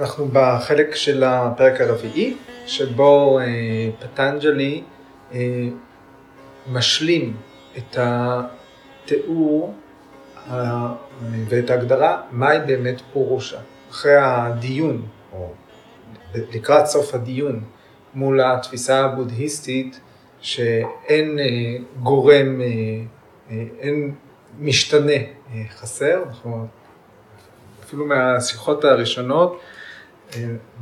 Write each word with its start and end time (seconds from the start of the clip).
אנחנו 0.00 0.28
בחלק 0.32 0.94
של 0.94 1.24
הפרק 1.24 1.80
הרביעי, 1.80 2.36
שבו 2.66 3.38
אה, 3.38 3.44
פטנג'לי 3.98 4.82
אה, 5.32 5.68
משלים 6.72 7.36
את 7.78 7.96
התיאור 7.98 9.74
אה, 10.50 10.92
ואת 11.48 11.70
ההגדרה 11.70 12.22
מהי 12.30 12.60
באמת 12.60 13.00
פורושה. 13.12 13.58
אחרי 13.90 14.16
הדיון, 14.16 15.06
או 15.32 15.52
לקראת 16.34 16.86
סוף 16.86 17.14
הדיון, 17.14 17.62
מול 18.14 18.40
התפיסה 18.40 19.04
הבודהיסטית, 19.04 20.00
שאין 20.40 21.38
אה, 21.38 21.44
גורם, 22.02 22.60
אה, 22.60 22.66
אה, 23.50 23.64
אין 23.78 24.14
משתנה 24.58 25.12
אה, 25.12 25.62
חסר, 25.70 26.22
אנחנו 26.28 26.66
אפילו 27.84 28.06
מהשיחות 28.06 28.84
הראשונות, 28.84 29.60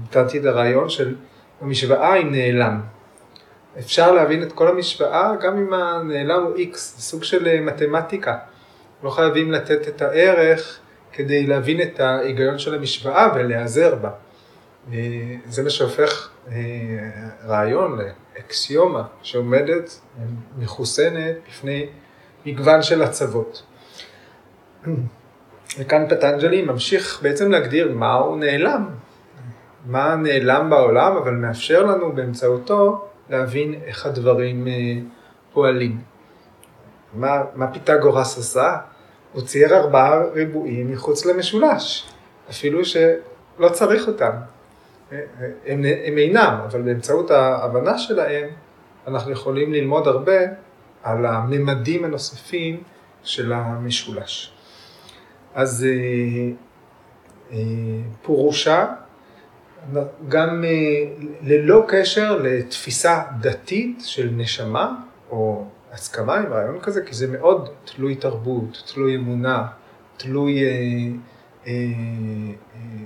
נתתי 0.02 0.38
את 0.38 0.44
הרעיון 0.44 0.88
של 0.88 1.14
המשוואה 1.60 2.12
היא 2.12 2.26
נעלם. 2.26 2.80
אפשר 3.78 4.12
להבין 4.12 4.42
את 4.42 4.52
כל 4.52 4.68
המשוואה 4.68 5.32
גם 5.40 5.58
אם 5.58 5.74
הנעלם 5.74 6.44
הוא 6.44 6.56
X, 6.56 6.72
זה 6.74 7.02
סוג 7.02 7.24
של 7.24 7.46
אה, 7.46 7.60
מתמטיקה. 7.60 8.38
לא 9.02 9.10
חייבים 9.10 9.52
לתת 9.52 9.88
את 9.88 10.02
הערך 10.02 10.78
כדי 11.12 11.46
להבין 11.46 11.82
את 11.82 12.00
ההיגיון 12.00 12.58
של 12.58 12.74
המשוואה 12.74 13.28
ולהיעזר 13.34 13.94
בה. 13.94 14.10
אה, 14.92 14.98
זה 15.46 15.62
מה 15.62 15.70
שהופך 15.70 16.28
אה, 16.50 16.54
רעיון 17.46 17.98
לאקסיומה 17.98 19.02
שעומדת 19.22 20.00
מחוסנת 20.58 21.36
בפני 21.48 21.86
מגוון 22.46 22.83
של 22.83 23.02
הצוות. 23.02 23.62
וכאן 25.78 26.08
פטנג'לי 26.08 26.62
ממשיך 26.62 27.18
בעצם 27.22 27.50
להגדיר 27.50 27.92
מה 27.94 28.14
הוא 28.14 28.36
נעלם, 28.36 28.88
מה 29.86 30.16
נעלם 30.16 30.70
בעולם, 30.70 31.16
אבל 31.16 31.32
מאפשר 31.32 31.84
לנו 31.84 32.12
באמצעותו 32.12 33.04
להבין 33.30 33.74
איך 33.84 34.06
הדברים 34.06 34.68
אה, 34.68 34.72
פועלים. 35.52 36.00
מה, 37.14 37.42
מה 37.54 37.72
פיתגורס 37.72 38.38
עשה? 38.38 38.76
הוא 39.32 39.42
צייר 39.42 39.76
ארבעה 39.76 40.24
ריבועים 40.32 40.92
מחוץ 40.92 41.26
למשולש, 41.26 42.12
אפילו 42.50 42.84
שלא 42.84 43.68
צריך 43.72 44.06
אותם. 44.06 44.30
אה, 45.12 45.18
הם, 45.66 45.84
הם 46.04 46.18
אינם, 46.18 46.60
אבל 46.64 46.82
באמצעות 46.82 47.30
ההבנה 47.30 47.98
שלהם 47.98 48.48
אנחנו 49.06 49.32
יכולים 49.32 49.72
ללמוד 49.72 50.06
הרבה 50.06 50.40
על 51.02 51.26
הממדים 51.26 52.04
הנוספים 52.04 52.82
של 53.22 53.52
המשולש. 53.52 54.52
אז 55.54 55.86
אה, 55.88 56.50
אה, 57.52 57.58
פורושה, 58.22 58.86
גם 60.28 60.64
אה, 60.64 61.04
ללא 61.42 61.84
קשר 61.88 62.38
לתפיסה 62.42 63.22
דתית 63.40 64.02
של 64.04 64.30
נשמה, 64.32 64.94
או 65.30 65.64
הסכמה 65.92 66.36
עם 66.36 66.52
רעיון 66.52 66.80
כזה, 66.80 67.04
כי 67.04 67.14
זה 67.14 67.26
מאוד 67.26 67.68
תלוי 67.84 68.14
תרבות, 68.14 68.82
תלוי 68.94 69.16
אמונה, 69.16 69.66
תלוי... 70.16 70.62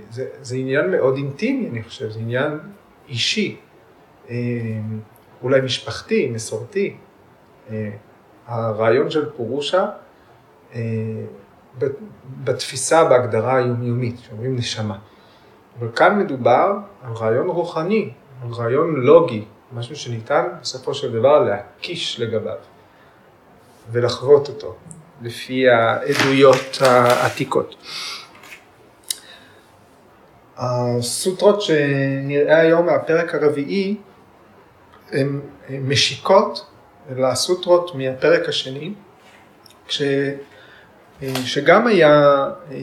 זה, 0.09 0.27
זה 0.41 0.55
עניין 0.55 0.91
מאוד 0.91 1.15
אינטימי, 1.15 1.69
אני 1.69 1.83
חושב, 1.83 2.09
זה 2.09 2.19
עניין 2.19 2.59
אישי, 3.09 3.57
אולי 5.41 5.61
משפחתי, 5.63 6.29
מסורתי. 6.29 6.95
הרעיון 8.47 9.09
של 9.09 9.29
פורושה 9.29 9.89
בתפיסה, 12.43 13.03
בהגדרה 13.03 13.55
היומיומית, 13.55 14.19
שאומרים 14.19 14.55
נשמה. 14.55 14.97
אבל 15.79 15.87
כאן 15.95 16.19
מדובר 16.19 16.73
על 17.03 17.13
רעיון 17.13 17.47
רוחני, 17.47 18.09
על 18.43 18.53
רעיון 18.53 18.95
לוגי, 18.95 19.45
משהו 19.73 19.95
שניתן 19.95 20.43
בסופו 20.61 20.93
של 20.93 21.11
דבר 21.11 21.39
להקיש 21.39 22.19
לגביו 22.19 22.57
ולחוות 23.91 24.49
אותו, 24.49 24.75
לפי 25.21 25.69
העדויות 25.69 26.77
העתיקות. 26.81 27.75
הסוטרות 30.57 31.61
שנראה 31.61 32.59
היום 32.59 32.85
מהפרק 32.85 33.35
הרביעי 33.35 33.97
הן 35.11 35.41
משיקות 35.69 36.65
לסוטרות 37.15 37.95
מהפרק 37.95 38.49
השני, 38.49 38.93
כש... 39.87 40.01
שגם 41.45 41.87
היה 41.87 42.11
אה, 42.71 42.77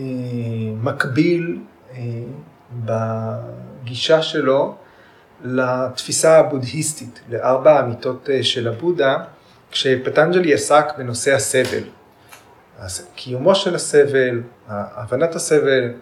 מקביל 0.82 1.58
אה, 1.92 1.98
בגישה 2.72 4.22
שלו 4.22 4.74
לתפיסה 5.44 6.38
הבודהיסטית, 6.38 7.20
לארבע 7.28 7.72
האמיתות 7.72 8.28
של 8.42 8.68
הבודה, 8.68 9.16
כשפטנג'לי 9.70 10.54
עסק 10.54 10.84
בנושא 10.98 11.34
הסבל. 11.34 11.82
קיומו 13.14 13.54
של 13.54 13.74
הסבל, 13.74 14.42
הבנת 14.68 15.34
הסבל, 15.34 15.92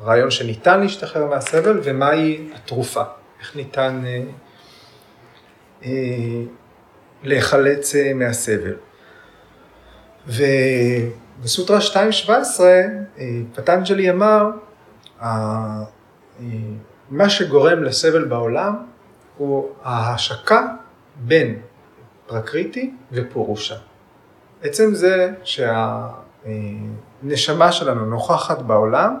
הרעיון 0.00 0.30
שניתן 0.30 0.80
להשתחרר 0.80 1.26
מהסבל 1.26 1.80
ומהי 1.84 2.48
התרופה, 2.54 3.02
איך 3.40 3.56
ניתן 3.56 4.02
אה, 4.06 4.22
אה, 5.84 5.90
להיחלץ 7.22 7.94
מהסבל. 8.14 8.74
ו... 10.26 10.42
בסוטרה 11.42 11.78
2.17 11.78 12.30
אה, 12.30 13.40
פטנג'לי 13.54 14.10
אמר, 14.10 14.50
אה, 15.22 15.82
מה 17.10 17.28
שגורם 17.28 17.82
לסבל 17.82 18.24
בעולם 18.24 18.76
הוא 19.36 19.68
ההשקה 19.82 20.66
בין 21.16 21.60
פרקריטי 22.26 22.94
ופורושה. 23.12 23.74
עצם 24.62 24.94
זה 24.94 25.32
שהנשמה 27.22 27.72
שלנו 27.72 28.06
נוכחת 28.06 28.62
בעולם, 28.62 29.18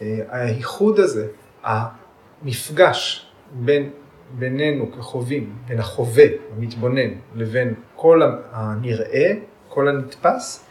הייחוד 0.00 0.98
הזה, 0.98 1.26
המפגש 1.64 3.26
בין, 3.52 3.90
בינינו 4.30 4.92
כחווים, 4.92 5.56
בין 5.68 5.78
החווה, 5.78 6.24
המתבונן, 6.56 7.10
לבין 7.34 7.74
כל 7.96 8.22
הנראה, 8.52 9.32
כל 9.68 9.88
הנתפס, 9.88 10.64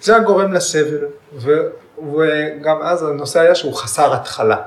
זה 0.00 0.16
הגורם 0.16 0.52
לסבל, 0.52 1.04
וגם 1.36 2.82
אז 2.82 3.02
הנושא 3.02 3.40
היה 3.40 3.54
שהוא 3.54 3.74
חסר 3.74 4.14
התחלה. 4.14 4.62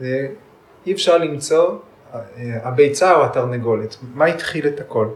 אי 0.00 0.92
אפשר 0.92 1.18
למצוא 1.18 1.78
אה, 2.14 2.20
הביצה 2.62 3.14
או 3.14 3.24
התרנגולת, 3.24 3.96
מה 4.14 4.24
התחיל 4.24 4.66
את 4.66 4.80
הכל. 4.80 5.08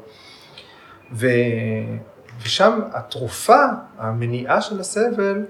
ו, 1.13 1.27
ושם 2.43 2.81
התרופה, 2.93 3.63
המניעה 3.99 4.61
של 4.61 4.81
הסבל, 4.81 5.45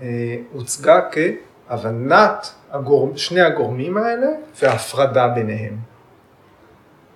אה, 0.00 0.36
הוצגה 0.52 1.00
כהבנת 1.10 2.54
הגור... 2.70 3.16
שני 3.16 3.40
הגורמים 3.40 3.96
האלה 3.96 4.26
והפרדה 4.62 5.28
ביניהם. 5.28 5.76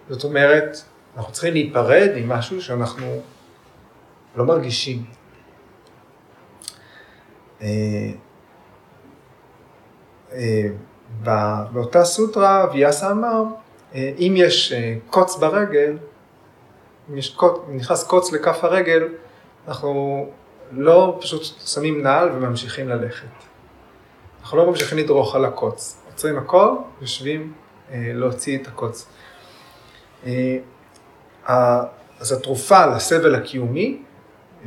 זאת 0.09 0.25
אומרת, 0.25 0.77
אנחנו 1.17 1.33
צריכים 1.33 1.53
להיפרד 1.53 2.11
עם 2.17 2.29
משהו 2.29 2.63
שאנחנו 2.63 3.21
לא 4.37 4.45
מרגישים. 4.45 5.05
אה, 11.27 11.33
אה, 11.33 11.65
באותה 11.73 12.05
סוטרה 12.05 12.67
ויאסה 12.73 13.11
אמר, 13.11 13.43
אה, 13.95 14.13
אם 14.19 14.35
יש 14.37 14.73
קוץ 15.11 15.37
ברגל, 15.37 15.97
אם 17.11 17.19
יש 17.19 17.35
קוץ, 17.35 17.61
נכנס 17.69 18.07
קוץ 18.07 18.33
לכף 18.33 18.65
הרגל, 18.65 19.09
אנחנו 19.69 20.27
לא 20.73 21.19
פשוט 21.21 21.43
שמים 21.67 22.03
נעל 22.03 22.29
וממשיכים 22.33 22.89
ללכת. 22.89 23.27
אנחנו 24.41 24.59
לא 24.59 24.67
ממשיכים 24.71 24.99
לדרוך 24.99 25.35
על 25.35 25.45
הקוץ. 25.45 26.03
עוצרים 26.07 26.39
הכל, 26.39 26.71
יושבים 27.01 27.53
להוציא 27.93 28.59
את 28.59 28.67
הקוץ. 28.67 29.09
אז 32.21 32.33
התרופה 32.33 32.87
לסבל 32.87 33.35
הקיומי 33.35 34.03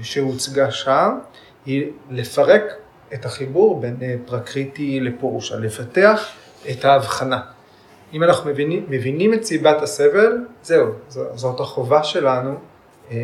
שהוצגה 0.01 0.71
שם, 0.71 1.17
היא 1.65 1.91
לפרק 2.09 2.63
את 3.13 3.25
החיבור 3.25 3.79
בין 3.79 3.97
אה, 4.01 4.15
פרקריטי 4.25 4.99
לפורושה, 4.99 5.55
לפתח 5.55 6.29
את 6.71 6.85
ההבחנה. 6.85 7.41
אם 8.13 8.23
אנחנו 8.23 8.49
מבינים, 8.49 8.85
מבינים 8.89 9.33
את 9.33 9.43
סיבת 9.43 9.81
הסבל, 9.81 10.37
זהו, 10.63 10.87
זאת 11.09 11.59
החובה 11.59 12.03
שלנו 12.03 12.55
אה, 13.11 13.17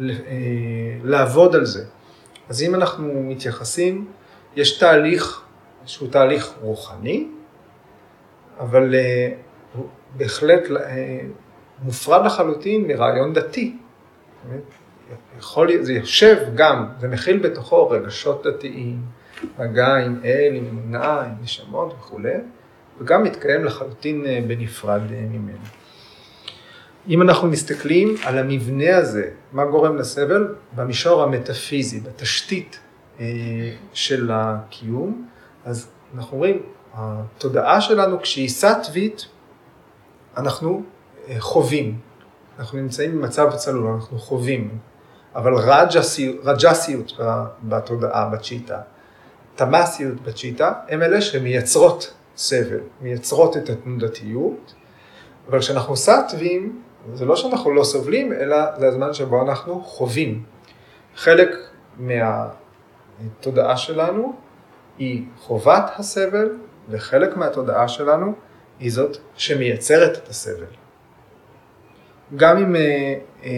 אה, 0.00 0.06
לעבוד 1.04 1.54
על 1.54 1.64
זה. 1.64 1.84
אז 2.48 2.62
אם 2.62 2.74
אנחנו 2.74 3.22
מתייחסים, 3.22 4.06
יש 4.56 4.78
תהליך 4.78 5.42
שהוא 5.86 6.08
תהליך 6.10 6.54
רוחני, 6.60 7.28
אבל 8.60 8.94
אה, 8.94 9.30
בהחלט 10.16 10.70
אה, 10.70 11.20
מופרד 11.82 12.26
לחלוטין 12.26 12.86
מרעיון 12.86 13.32
דתי. 13.32 13.76
יכול, 15.38 15.82
זה 15.82 15.92
יושב 15.92 16.36
גם, 16.54 16.86
זה 17.00 17.08
מכיל 17.08 17.38
בתוכו 17.38 17.90
רגשות 17.90 18.46
דתיים, 18.46 19.02
מגע 19.58 19.96
עם 19.96 20.20
אל, 20.24 20.52
עם 20.54 20.66
אמונה, 20.66 21.20
עם 21.20 21.34
נשמות 21.42 21.94
וכולי, 21.98 22.34
וגם 23.00 23.22
מתקיים 23.22 23.64
לחלוטין 23.64 24.26
אה, 24.26 24.40
בנפרד 24.46 25.12
אה, 25.12 25.20
ממנו. 25.20 25.64
אם 27.08 27.22
אנחנו 27.22 27.48
מסתכלים 27.48 28.14
על 28.24 28.38
המבנה 28.38 28.96
הזה, 28.96 29.30
מה 29.52 29.64
גורם 29.64 29.96
לסבל, 29.96 30.54
במישור 30.72 31.22
המטאפיזי, 31.22 32.00
בתשתית 32.00 32.80
אה, 33.20 33.26
של 33.92 34.30
הקיום, 34.32 35.28
אז 35.64 35.90
אנחנו 36.14 36.38
רואים, 36.38 36.62
התודעה 36.94 37.80
שלנו 37.80 38.20
כשהיא 38.20 38.48
סטווית, 38.48 39.26
אנחנו 40.36 40.82
חווים, 41.38 41.98
אנחנו 42.58 42.78
נמצאים 42.78 43.18
במצב 43.18 43.50
צלול, 43.56 43.92
אנחנו 43.92 44.18
חווים, 44.18 44.78
אבל 45.34 45.54
רג'סיות, 45.54 46.36
רג'סיות 46.44 47.12
בתודעה, 47.62 48.28
בצ'יטה, 48.28 48.80
תמאסיות 49.54 50.20
בצ'יטה, 50.20 50.72
הם 50.88 51.02
אלה 51.02 51.20
שמייצרות 51.20 52.14
סבל, 52.36 52.80
מייצרות 53.00 53.56
את 53.56 53.70
התנודתיות, 53.70 54.74
אבל 55.48 55.60
כשאנחנו 55.60 55.96
סטווים, 55.96 56.82
זה 57.14 57.24
לא 57.24 57.36
שאנחנו 57.36 57.74
לא 57.74 57.84
סובלים, 57.84 58.32
אלא 58.32 58.56
זה 58.78 58.88
הזמן 58.88 59.14
שבו 59.14 59.42
אנחנו 59.42 59.80
חווים. 59.80 60.42
חלק 61.16 61.48
מהתודעה 61.98 63.76
שלנו 63.76 64.34
היא 64.98 65.24
חובת 65.38 65.90
הסבל, 65.96 66.48
וחלק 66.88 67.36
מהתודעה 67.36 67.88
שלנו 67.88 68.32
היא 68.80 68.92
זאת 68.92 69.16
שמייצרת 69.36 70.18
את 70.18 70.28
הסבל. 70.28 70.66
גם 72.36 72.58
אם... 72.58 72.76
אה, 72.76 73.14
אה, 73.44 73.50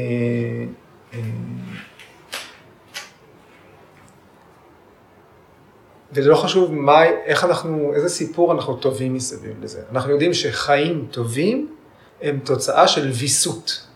וזה 6.12 6.30
לא 6.30 6.36
חשוב 6.36 6.74
מה, 6.74 7.04
איך 7.04 7.44
אנחנו, 7.44 7.92
איזה 7.94 8.08
סיפור 8.08 8.52
אנחנו 8.52 8.76
טובים 8.76 9.14
מסביב 9.14 9.56
לזה. 9.62 9.82
אנחנו 9.92 10.10
יודעים 10.10 10.34
שחיים 10.34 11.06
טובים 11.10 11.74
הם 12.22 12.38
תוצאה 12.44 12.88
של 12.88 13.10
ויסות. 13.10 13.86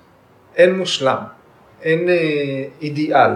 אין 0.57 0.79
מושלם, 0.79 1.23
אין 1.83 2.09
אה, 2.09 2.15
אידיאל. 2.83 3.31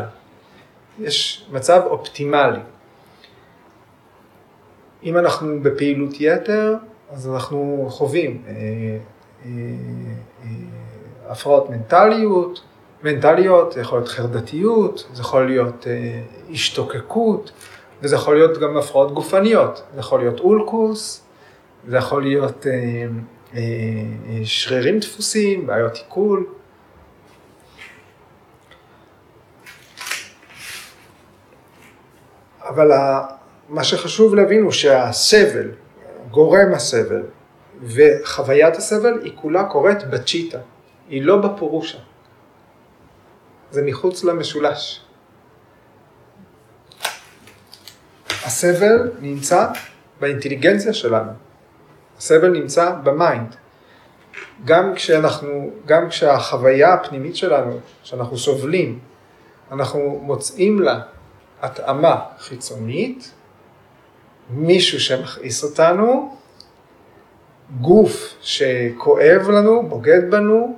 יש 0.98 1.46
מצב 1.52 1.82
אופטימלי. 1.86 2.60
אם 5.04 5.18
אנחנו 5.18 5.62
בפעילות 5.62 6.10
יתר, 6.20 6.74
אז 7.10 7.28
אנחנו 7.28 7.86
חווים 7.90 8.42
אה, 8.46 8.52
אה, 8.52 9.50
אה, 10.42 10.48
הפרעות 11.28 11.70
מנטליות, 11.70 12.62
מנטליות, 13.04 13.72
זה 13.72 13.80
יכול 13.80 13.98
להיות 13.98 14.08
חרדתיות, 14.08 15.06
זה 15.12 15.22
יכול 15.22 15.46
להיות 15.46 15.86
אה, 15.86 16.22
השתוקקות. 16.50 17.52
וזה 18.02 18.16
יכול 18.16 18.34
להיות 18.34 18.58
גם 18.58 18.76
הפרעות 18.76 19.14
גופניות, 19.14 19.82
זה 19.94 20.00
יכול 20.00 20.20
להיות 20.20 20.40
אולקוס, 20.40 21.24
זה 21.88 21.96
יכול 21.96 22.22
להיות 22.22 22.66
אה, 22.66 22.72
אה, 22.72 23.60
אה, 24.26 24.40
שרירים 24.44 24.98
דפוסים, 24.98 25.66
בעיות 25.66 25.94
עיכול. 25.94 26.46
אבל 32.62 32.90
מה 33.68 33.84
שחשוב 33.84 34.34
להבין 34.34 34.62
הוא 34.62 34.72
שהסבל, 34.72 35.70
גורם 36.30 36.72
הסבל 36.74 37.22
וחוויית 37.82 38.76
הסבל 38.76 39.20
היא 39.22 39.32
כולה 39.34 39.64
קורית 39.64 40.04
בצ'יטה, 40.04 40.58
היא 41.08 41.22
לא 41.22 41.36
בפורושה. 41.36 41.98
זה 43.74 43.82
מחוץ 43.82 44.24
למשולש. 44.24 45.00
הסבל 48.30 49.10
נמצא 49.20 49.66
באינטליגנציה 50.20 50.92
שלנו, 50.92 51.32
הסבל 52.18 52.48
נמצא 52.50 52.94
במיינד. 53.02 53.56
גם 54.64 54.94
כשאנחנו, 54.94 55.70
גם 55.86 56.08
כשהחוויה 56.08 56.94
הפנימית 56.94 57.36
שלנו, 57.36 57.80
שאנחנו 58.02 58.38
סובלים, 58.38 58.98
אנחנו 59.72 60.20
מוצאים 60.22 60.82
לה 60.82 61.00
התאמה 61.62 62.20
חיצונית, 62.38 63.30
מישהו 64.50 65.00
שמכעיס 65.00 65.64
אותנו, 65.64 66.36
גוף 67.80 68.34
שכואב 68.40 69.50
לנו, 69.50 69.88
בוגד 69.88 70.30
בנו, 70.30 70.76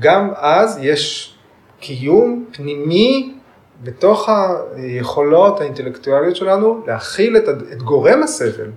גם 0.00 0.30
אז 0.36 0.78
יש 0.82 1.34
קיום 1.80 2.44
פנימי 2.52 3.34
בתוך 3.82 4.28
היכולות 4.74 5.60
האינטלקטואליות 5.60 6.36
שלנו 6.36 6.84
להכיל 6.86 7.36
את, 7.36 7.48
את 7.72 7.82
גורם 7.82 8.22
הסבל 8.22 8.70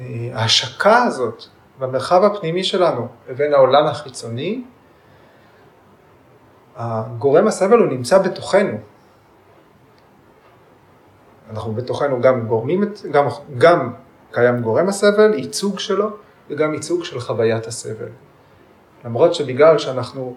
וההשקה 0.00 1.02
הזאת 1.02 1.44
במרחב 1.78 2.24
הפנימי 2.24 2.64
שלנו 2.64 3.08
לבין 3.28 3.54
העולם 3.54 3.86
החיצוני, 3.86 4.62
הגורם 6.76 7.46
הסבל 7.46 7.78
הוא 7.78 7.86
נמצא 7.86 8.18
בתוכנו. 8.18 8.78
אנחנו 11.50 11.72
בתוכנו 11.72 12.20
גם 12.20 12.46
גורמים, 12.46 12.84
גם, 13.10 13.26
גם 13.58 13.92
קיים 14.30 14.60
גורם 14.60 14.88
הסבל, 14.88 15.34
ייצוג 15.34 15.78
שלו 15.78 16.10
וגם 16.50 16.74
ייצוג 16.74 17.04
של 17.04 17.20
חוויית 17.20 17.66
הסבל. 17.66 18.08
למרות 19.04 19.34
שבגלל 19.34 19.78
שאנחנו 19.78 20.36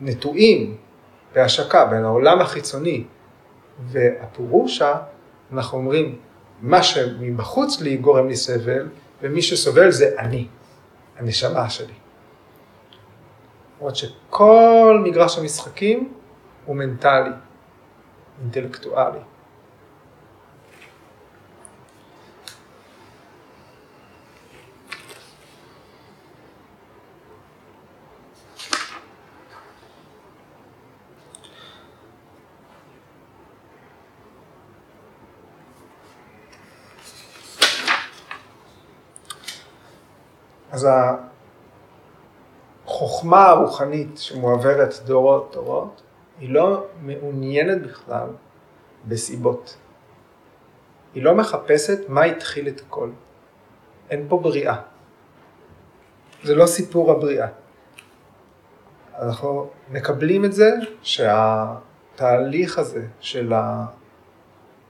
נטועים 0.00 0.76
בהשקה 1.34 1.84
בין 1.84 2.04
העולם 2.04 2.40
החיצוני 2.40 3.04
והפורושה, 3.86 4.94
אנחנו 5.52 5.78
אומרים, 5.78 6.18
מה 6.60 6.82
שמבחוץ 6.82 7.80
לי 7.80 7.96
גורם 7.96 8.28
לי 8.28 8.36
סבל, 8.36 8.88
ומי 9.22 9.42
שסובל 9.42 9.90
זה 9.90 10.14
אני, 10.18 10.46
הנשמה 11.18 11.70
שלי. 11.70 11.92
למרות 13.78 13.96
שכל 13.96 15.02
מגרש 15.04 15.38
המשחקים 15.38 16.12
הוא 16.66 16.76
מנטלי, 16.76 17.30
אינטלקטואלי. 18.42 19.18
אז 40.80 40.88
החוכמה 42.84 43.46
הרוחנית 43.46 44.18
שמועברת 44.18 44.94
דורות 45.04 45.50
דורות, 45.52 46.02
היא 46.38 46.50
לא 46.50 46.86
מעוניינת 47.02 47.82
בכלל 47.82 48.28
בסיבות. 49.08 49.76
היא 51.14 51.22
לא 51.22 51.34
מחפשת 51.34 52.08
מה 52.08 52.22
התחיל 52.22 52.68
את 52.68 52.80
הכל. 52.80 53.10
אין 54.10 54.26
פה 54.28 54.38
בריאה. 54.38 54.80
זה 56.44 56.54
לא 56.54 56.66
סיפור 56.66 57.10
הבריאה. 57.12 57.48
אנחנו 59.18 59.70
מקבלים 59.90 60.44
את 60.44 60.52
זה 60.52 60.70
שהתהליך 61.02 62.78
הזה 62.78 63.06
של 63.20 63.52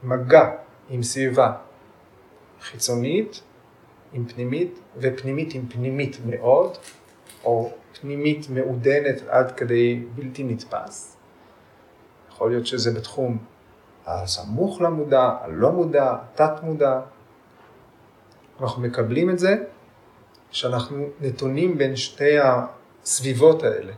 המגע 0.03 0.51
עם 0.89 1.03
סביבה 1.03 1.53
חיצונית 2.61 3.41
עם 4.13 4.25
פנימית, 4.25 4.79
ופנימית 4.97 5.53
עם 5.53 5.67
פנימית 5.67 6.17
מאוד, 6.25 6.77
או 7.43 7.71
פנימית 8.01 8.49
מעודנת 8.49 9.21
עד 9.27 9.51
כדי 9.51 10.03
בלתי 10.15 10.43
נתפס. 10.43 11.17
יכול 12.29 12.49
להיות 12.51 12.67
שזה 12.67 12.91
בתחום 12.91 13.37
הסמוך 14.05 14.81
למודע, 14.81 15.35
הלא 15.41 15.71
מודע, 15.71 16.15
תת 16.35 16.51
מודע. 16.63 17.01
אנחנו 18.61 18.81
מקבלים 18.81 19.29
את 19.29 19.39
זה 19.39 19.55
שאנחנו 20.51 21.05
נתונים 21.21 21.77
בין 21.77 21.95
שתי 21.95 22.37
הסביבות 22.39 23.63
האלה. 23.63 23.93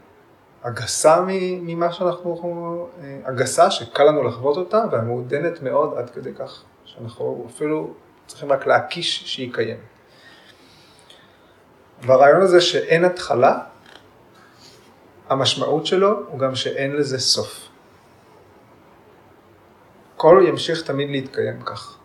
הגסה 0.63 1.25
ממה 1.62 1.91
שאנחנו, 1.91 2.88
הגסה 3.25 3.72
שקל 3.72 4.03
לנו 4.03 4.24
לחוות 4.24 4.58
אותה, 4.58 4.84
והמעודנת 4.91 5.62
מאוד 5.62 5.98
עד 5.98 6.10
כדי 6.10 6.34
כך 6.34 6.63
שאנחנו 6.86 7.48
אפילו 7.50 7.93
צריכים 8.27 8.51
רק 8.51 8.67
להקיש 8.67 9.24
שהיא 9.34 9.53
קיימת. 9.53 9.93
והרעיון 12.06 12.42
הזה 12.42 12.62
שאין 12.62 13.06
התחלה, 13.06 13.60
המשמעות 15.30 15.86
שלו 15.86 16.20
הוא 16.28 16.40
גם 16.40 16.56
שאין 16.56 16.96
לזה 16.96 17.20
סוף. 17.20 17.70
הכל 20.16 20.46
ימשיך 20.48 20.82
תמיד 20.82 21.10
להתקיים 21.10 21.62
כך. 21.62 21.98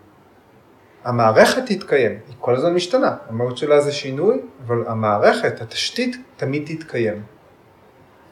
המערכת 1.05 1.63
תתקיים, 1.67 2.13
היא 2.29 2.37
כל 2.41 2.55
הזמן 2.57 2.75
משתנה, 2.75 3.17
המהות 3.29 3.57
שלה 3.57 3.81
זה 3.81 3.93
שינוי, 3.93 4.41
אבל 4.67 4.85
המערכת, 4.87 5.61
התשתית, 5.61 6.17
תמיד 6.37 6.63
תתקיים. 6.67 7.23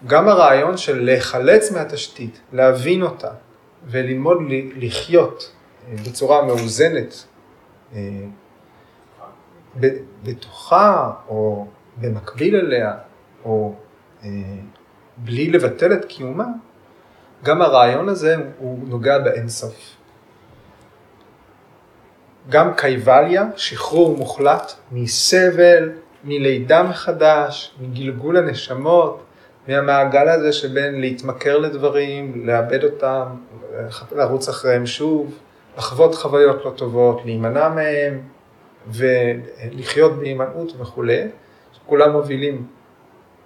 גם 0.07 0.29
הרעיון 0.29 0.77
של 0.77 1.05
להיחלץ 1.05 1.71
מהתשתית, 1.73 2.41
להבין 2.53 3.03
אותה 3.03 3.31
וללמוד 3.87 4.39
לחיות 4.77 5.53
אה, 5.89 5.95
בצורה 6.07 6.45
מאוזנת 6.47 7.25
בתוכה 10.23 11.11
או 11.28 11.66
במקביל 11.97 12.56
אליה 12.56 12.92
או 13.45 13.75
בלי 15.16 15.50
לבטל 15.50 15.92
את 15.92 16.04
קיומה, 16.04 16.47
גם 17.45 17.62
הרעיון 17.62 18.09
הזה 18.09 18.37
הוא 18.59 18.78
נוגע 18.88 19.18
באינסוף. 19.18 19.97
גם 22.49 22.75
קייבליה, 22.75 23.45
שחרור 23.56 24.16
מוחלט 24.16 24.73
מסבל, 24.92 25.92
מלידה 26.25 26.83
מחדש, 26.83 27.75
מגלגול 27.80 28.37
הנשמות, 28.37 29.23
מהמעגל 29.68 30.28
הזה 30.28 30.52
שבין 30.52 31.00
להתמכר 31.00 31.59
לדברים, 31.59 32.47
לאבד 32.47 32.85
אותם, 32.85 33.25
לרוץ 34.12 34.49
אחריהם 34.49 34.87
שוב, 34.87 35.38
לחוות 35.78 36.14
חוויות 36.14 36.64
לא 36.64 36.71
טובות, 36.71 37.21
להימנע 37.25 37.68
מהם 37.68 38.21
ולחיות 38.87 40.12
בהימנעות 40.19 40.73
וכולי, 40.78 41.28
כולם 41.87 42.12
מובילים 42.12 42.66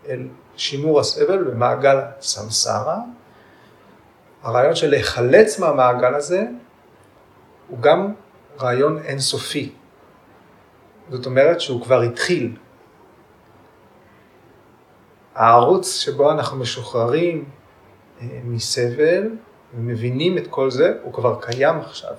אל 0.09 0.29
שימור 0.57 1.01
הסבל 1.01 1.45
במעגל 1.45 2.01
סמסרה. 2.21 2.99
הרעיון 4.43 4.75
של 4.75 4.91
להיחלץ 4.91 5.59
מהמעגל 5.59 6.15
הזה 6.15 6.45
הוא 7.69 7.79
גם 7.79 8.13
רעיון 8.61 8.99
אינסופי. 8.99 9.73
זאת 11.11 11.27
אומרת 11.27 11.61
שהוא 11.61 11.83
כבר 11.83 12.01
התחיל. 12.01 12.57
הערוץ 15.35 15.97
שבו 15.97 16.31
אנחנו 16.31 16.57
משוחררים 16.57 17.45
אה, 18.21 18.27
מסבל 18.45 19.31
ומבינים 19.75 20.39
את 20.39 20.47
כל 20.47 20.71
זה, 20.71 20.95
הוא 21.03 21.13
כבר 21.13 21.41
קיים 21.41 21.79
עכשיו. 21.81 22.15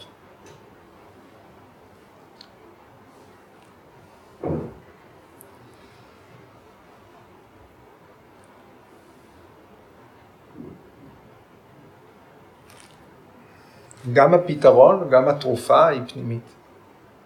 גם 14.14 14.34
הפתרון, 14.34 15.10
גם 15.10 15.28
התרופה 15.28 15.88
היא 15.88 16.02
פנימית. 16.08 16.44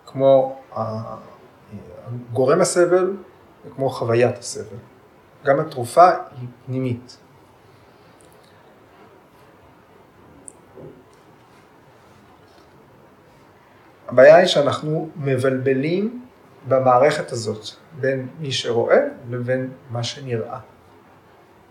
כמו 0.06 0.62
גורם 2.34 2.62
הסבל 2.62 3.14
וכמו 3.66 3.90
חוויית 3.90 4.38
הסבל. 4.38 4.78
גם 5.46 5.60
התרופה 5.60 6.10
היא 6.10 6.48
פנימית. 6.66 7.18
הבעיה 14.08 14.36
היא 14.36 14.48
שאנחנו 14.48 15.10
מבלבלים 15.16 16.26
במערכת 16.68 17.32
הזאת 17.32 17.66
בין 18.00 18.28
מי 18.40 18.52
שרואה 18.52 19.00
לבין 19.30 19.72
מה 19.90 20.04
שנראה. 20.04 20.60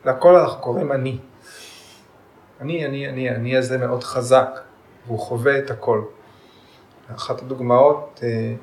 לכל 0.04 0.36
אנחנו 0.36 0.62
קוראים 0.62 0.92
אני. 0.92 1.18
אני, 2.60 2.86
אני, 2.86 3.08
אני, 3.08 3.30
אני 3.30 3.56
הזה 3.56 3.78
מאוד 3.78 4.04
חזק. 4.04 4.63
והוא 5.06 5.18
חווה 5.18 5.58
את 5.58 5.70
הכל. 5.70 6.02
אחת 7.14 7.42
הדוגמאות 7.42 8.20
אה, 8.22 8.54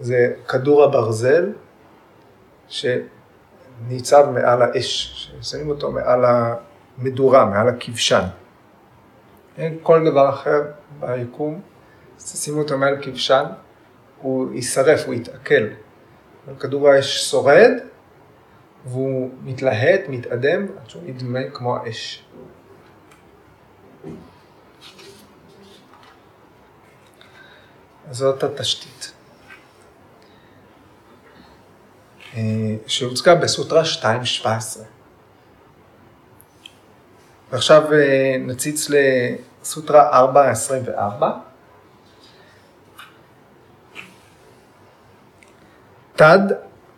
זה 0.00 0.32
כדור 0.48 0.84
הברזל 0.84 1.52
שניצב 2.68 4.30
מעל 4.34 4.62
האש, 4.62 5.14
ששמים 5.40 5.70
אותו 5.70 5.92
מעל 5.92 6.24
המדורה, 6.24 7.44
מעל 7.44 7.68
הכבשן. 7.68 8.24
אין 9.58 9.78
כל 9.82 10.04
דבר 10.10 10.30
אחר 10.30 10.62
ביקום, 11.00 11.60
שימו 12.18 12.60
אותו 12.60 12.78
מעל 12.78 13.02
כבשן, 13.02 13.44
הוא 14.20 14.54
יישרף, 14.54 15.06
הוא 15.06 15.14
יתעכל. 15.14 15.64
כדור 16.60 16.88
האש 16.88 17.30
שורד 17.30 17.70
והוא 18.86 19.30
מתלהט, 19.44 20.00
מתאדם, 20.08 20.66
עד 20.80 20.90
שהוא 20.90 21.02
נדמה 21.06 21.40
כמו 21.52 21.76
האש. 21.76 22.24
זאת 28.10 28.42
התשתית. 28.42 29.12
אה, 32.36 32.40
שהוצגה 32.86 33.34
בסוטרה 33.34 33.82
2.17. 34.02 34.46
ועכשיו 37.52 37.92
אה, 37.92 38.36
נציץ 38.40 38.88
לסוטרה 38.90 40.24
4.24. 41.20 41.24
תד 46.16 46.38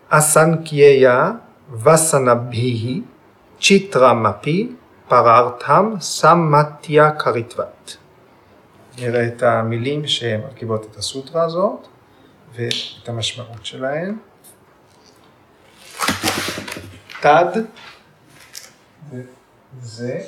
אסנקיייה 0.09 1.33
וסנביהי 1.85 3.03
צ'יטרה 3.61 4.15
מפי 4.15 4.73
פררתם 5.09 5.95
סמטיה 6.01 7.11
קריטבת. 7.11 7.97
נראה 8.99 9.27
את 9.27 9.43
המילים 9.43 10.07
שמרכיבות 10.07 10.87
את 10.91 10.97
הסוטרה 10.97 11.45
הזאת 11.45 11.87
ואת 12.55 13.09
המשמעות 13.09 13.67
שלהן. 13.67 14.17
תד 17.21 17.53
זה 19.81 20.21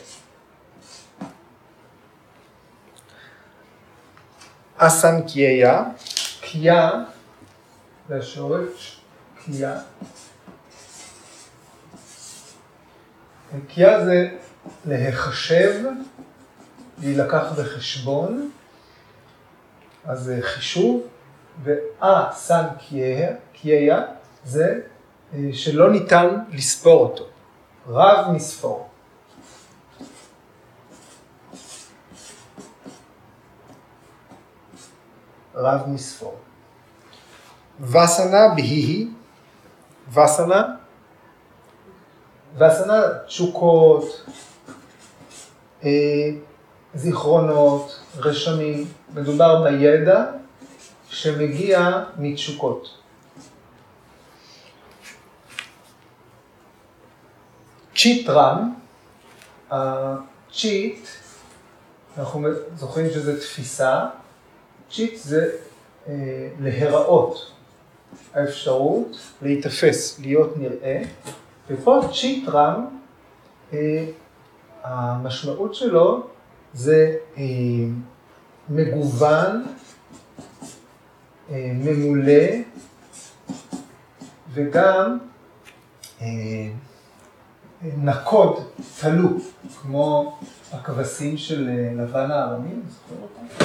אסן 4.77 5.29
קיייה, 5.29 5.85
קיה 6.41 6.91
השורש 8.11 9.01
קיה. 9.45 9.81
קיה 13.69 14.05
זה 14.05 14.29
להיחשב, 14.87 15.85
להילקח 17.03 17.53
בחשבון, 17.59 18.51
אז 20.09 20.21
זה 20.21 20.39
חישוב, 20.43 21.03
ואה 21.63 22.33
סן 22.33 22.65
קייאה 23.53 24.03
זה 24.45 24.81
אה, 25.35 25.39
שלא 25.53 25.91
ניתן 25.91 26.29
לספור 26.53 27.01
אותו, 27.05 27.25
רב 27.89 28.31
מספור. 28.31 28.89
רב 35.55 35.89
מספור. 35.89 36.37
וסנה 37.81 38.49
בהיהי, 38.55 39.09
וסנה, 40.09 40.63
וסנה 42.55 43.03
תשוקות, 43.27 44.25
אה, 45.85 46.31
זיכרונות, 46.95 48.01
רשמים, 48.17 48.87
מדובר 49.15 49.63
בידע 49.65 50.25
שמגיע 51.11 52.05
מתשוקות. 52.19 52.89
צ'יטרם, 57.97 58.75
הצ'יט, 59.71 61.07
אנחנו 62.19 62.49
זוכרים 62.77 63.11
שזה 63.11 63.41
תפיסה, 63.41 64.07
צ'יט 64.91 65.17
זה 65.17 65.51
אה, 66.09 66.13
להיראות, 66.61 67.53
האפשרות 68.35 69.17
להיתפס, 69.43 70.21
להיות 70.21 70.57
נראה, 70.57 71.03
ופה 71.69 72.01
צ'יטרם, 72.13 72.87
אה, 73.73 74.05
המשמעות 74.83 75.75
שלו 75.75 76.27
זה 76.75 77.17
אה, 77.37 77.43
מגוון, 78.69 79.67
אה, 81.51 81.73
ממולא, 81.75 82.45
וגם 84.53 85.19
אה, 86.21 86.27
נקוד, 87.83 88.71
תלו, 89.01 89.29
כמו 89.83 90.39
הכבשים 90.73 91.37
של 91.37 91.71
לבן 91.97 92.31
הארמי, 92.31 92.71
זוכר 92.89 93.23
אותם? 93.23 93.65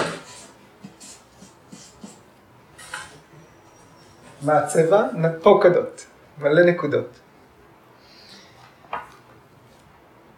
מה 4.42 4.54
הצבע? 4.54 5.08
פוקדות, 5.42 6.06
מלא 6.38 6.66
נקודות. 6.66 7.20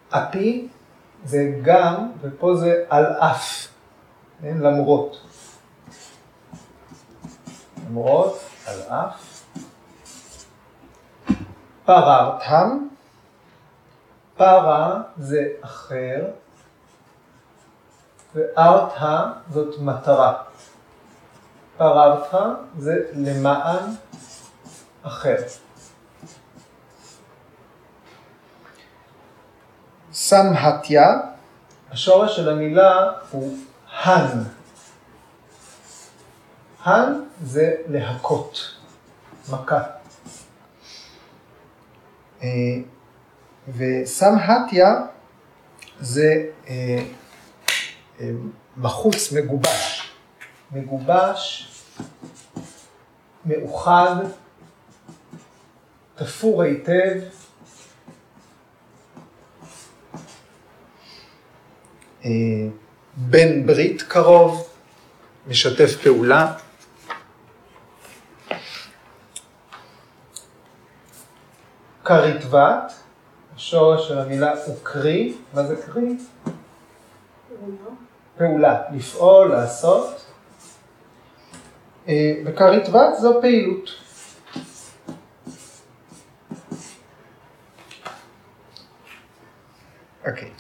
אפי 0.10 0.68
זה 1.26 1.60
גם, 1.62 2.12
ופה 2.22 2.56
זה 2.56 2.84
על 2.90 3.06
אף, 3.06 3.68
כן? 4.42 4.58
למרות. 4.58 5.18
למרות, 7.88 8.40
על 8.68 8.80
אף. 8.82 9.44
פררתם, 11.86 12.88
פרה 14.38 15.02
זה 15.18 15.48
אחר, 15.62 16.26
וארתה 18.36 19.32
זאת 19.50 19.80
מטרה. 19.80 20.34
פררתא 21.78 22.50
זה 22.78 22.96
למען 23.14 23.90
אחר. 25.04 25.36
סמהתיה, 30.16 31.14
השורש 31.92 32.36
של 32.36 32.50
המילה 32.50 33.12
הוא 33.32 33.58
הן. 34.04 34.44
הן 36.84 37.14
זה 37.44 37.76
להכות, 37.88 38.76
מכה. 39.52 39.84
אה, 42.44 42.48
וסמהתיה 43.78 44.88
זה 46.00 46.46
אה, 46.68 47.04
אה, 48.20 48.30
מחוץ, 48.78 49.32
מגובש. 49.32 50.12
מגובש, 50.72 51.72
מאוחד, 53.46 54.16
תפור 56.16 56.64
היטב. 56.64 57.20
בן 63.18 63.66
ברית 63.66 64.02
קרוב, 64.02 64.70
משתף 65.48 66.04
פעולה. 66.04 66.54
כריתבת, 72.06 72.94
השורש 73.56 74.08
של 74.08 74.20
המילה 74.20 74.54
הוא 74.66 74.76
קרי, 74.84 75.34
מה 75.54 75.64
זה 75.64 75.76
קרי? 75.76 76.18
פעולה, 78.38 78.82
לפעול, 78.92 79.52
לעשות. 79.52 80.26
וכריתבת 82.46 83.18
זו 83.22 83.38
פעילות. 83.42 83.90
אוקיי. 90.28 90.52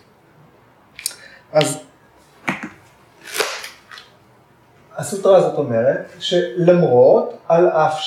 אז 4.96 5.15
הסוטרה 5.26 5.38
הזאת 5.38 5.58
אומרת 5.58 6.12
שלמרות, 6.20 7.34
על 7.48 7.68
אף 7.68 8.00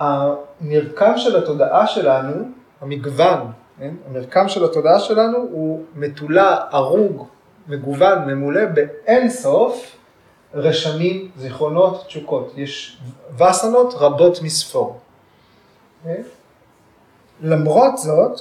שהמרקם 0.00 1.12
של 1.16 1.36
התודעה 1.36 1.86
שלנו, 1.86 2.48
המגוון, 2.80 3.52
כן? 3.78 3.94
המרקם 4.06 4.48
של 4.48 4.64
התודעה 4.64 4.98
שלנו 4.98 5.38
הוא 5.38 5.84
מתולה, 5.94 6.56
הרוג, 6.70 7.26
מגוון, 7.68 8.18
ממולא 8.18 8.64
באין 8.64 9.30
סוף 9.30 9.96
רשמים, 10.54 11.30
זיכרונות, 11.36 12.04
תשוקות. 12.06 12.52
יש 12.56 12.98
וסנות 13.38 13.94
רבות 13.94 14.42
מספור. 14.42 15.00
כן? 16.04 16.22
למרות 17.42 17.98
זאת, 17.98 18.40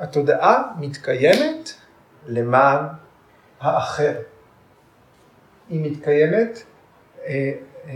התודעה 0.00 0.62
מתקיימת 0.78 1.72
למען 2.26 2.84
האחר. 3.60 4.12
היא 5.68 5.90
מתקיימת 5.90 6.62
אה, 7.26 7.52
אה, 7.88 7.92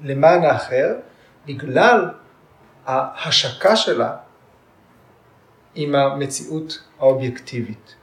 למען 0.00 0.42
האחר 0.42 0.94
בגלל 1.46 2.10
ההשקה 2.86 3.76
שלה 3.76 4.16
עם 5.74 5.94
המציאות 5.94 6.82
האובייקטיבית. 6.98 7.94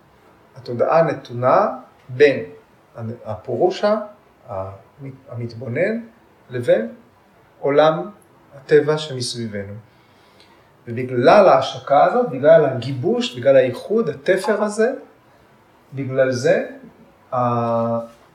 התודעה 0.56 1.02
נתונה 1.02 1.68
בין 2.10 2.44
הפורושה, 3.26 3.96
המתבונן, 5.30 6.02
לבין 6.50 6.94
עולם 7.60 8.10
הטבע 8.56 8.98
שמסביבנו. 8.98 9.74
ובגלל 10.88 11.50
ההשקה 11.50 12.04
הזאת, 12.04 12.30
בגלל 12.30 12.66
הגיבוש, 12.66 13.38
בגלל 13.38 13.56
האיחוד, 13.56 14.10
התפר 14.10 14.64
הזה, 14.64 14.94
בגלל 15.94 16.32
זה 16.32 16.66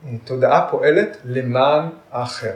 התודעה 0.07 0.69
פועלת 0.71 1.17
למען 1.25 1.89
האחר. 2.11 2.55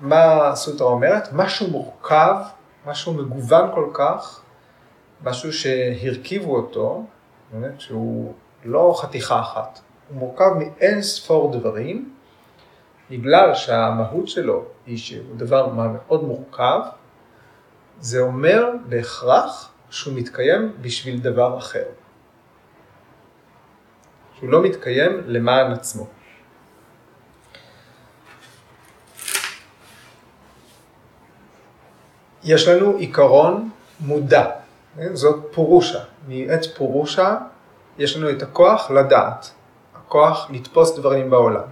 מה 0.00 0.48
הסוטרה 0.48 0.86
אומרת? 0.86 1.28
משהו 1.32 1.70
מורכב, 1.70 2.36
משהו 2.86 3.14
מגוון 3.14 3.70
כל 3.74 3.90
כך, 3.94 4.40
משהו 5.24 5.52
שהרכיבו 5.52 6.56
אותו, 6.56 7.04
באמת 7.52 7.80
שהוא 7.80 8.34
לא 8.64 8.94
חתיכה 9.00 9.40
אחת, 9.40 9.80
הוא 10.08 10.18
מורכב 10.18 10.50
מאין 10.58 11.02
ספור 11.02 11.52
דברים, 11.52 12.14
בגלל 13.10 13.54
שהמהות 13.54 14.28
שלו 14.28 14.64
היא 14.86 14.98
שהוא 14.98 15.36
דבר 15.36 15.66
מאוד 15.68 16.24
מורכב, 16.24 16.80
זה 18.00 18.20
אומר 18.20 18.70
בהכרח 18.88 19.72
שהוא 19.90 20.14
מתקיים 20.14 20.72
בשביל 20.80 21.20
דבר 21.20 21.58
אחר. 21.58 21.84
שהוא 24.38 24.50
לא 24.50 24.62
מתקיים 24.62 25.20
למען 25.26 25.72
עצמו. 25.72 26.06
יש 32.44 32.68
לנו 32.68 32.96
עיקרון 32.96 33.70
מודע? 34.00 34.50
זאת 35.12 35.44
פורושה. 35.52 35.98
מעץ 36.28 36.66
פורושה 36.66 37.36
יש 37.98 38.16
לנו 38.16 38.30
את 38.30 38.42
הכוח 38.42 38.90
לדעת, 38.90 39.50
הכוח 39.94 40.50
לתפוס 40.50 40.98
דברים 40.98 41.30
בעולם. 41.30 41.62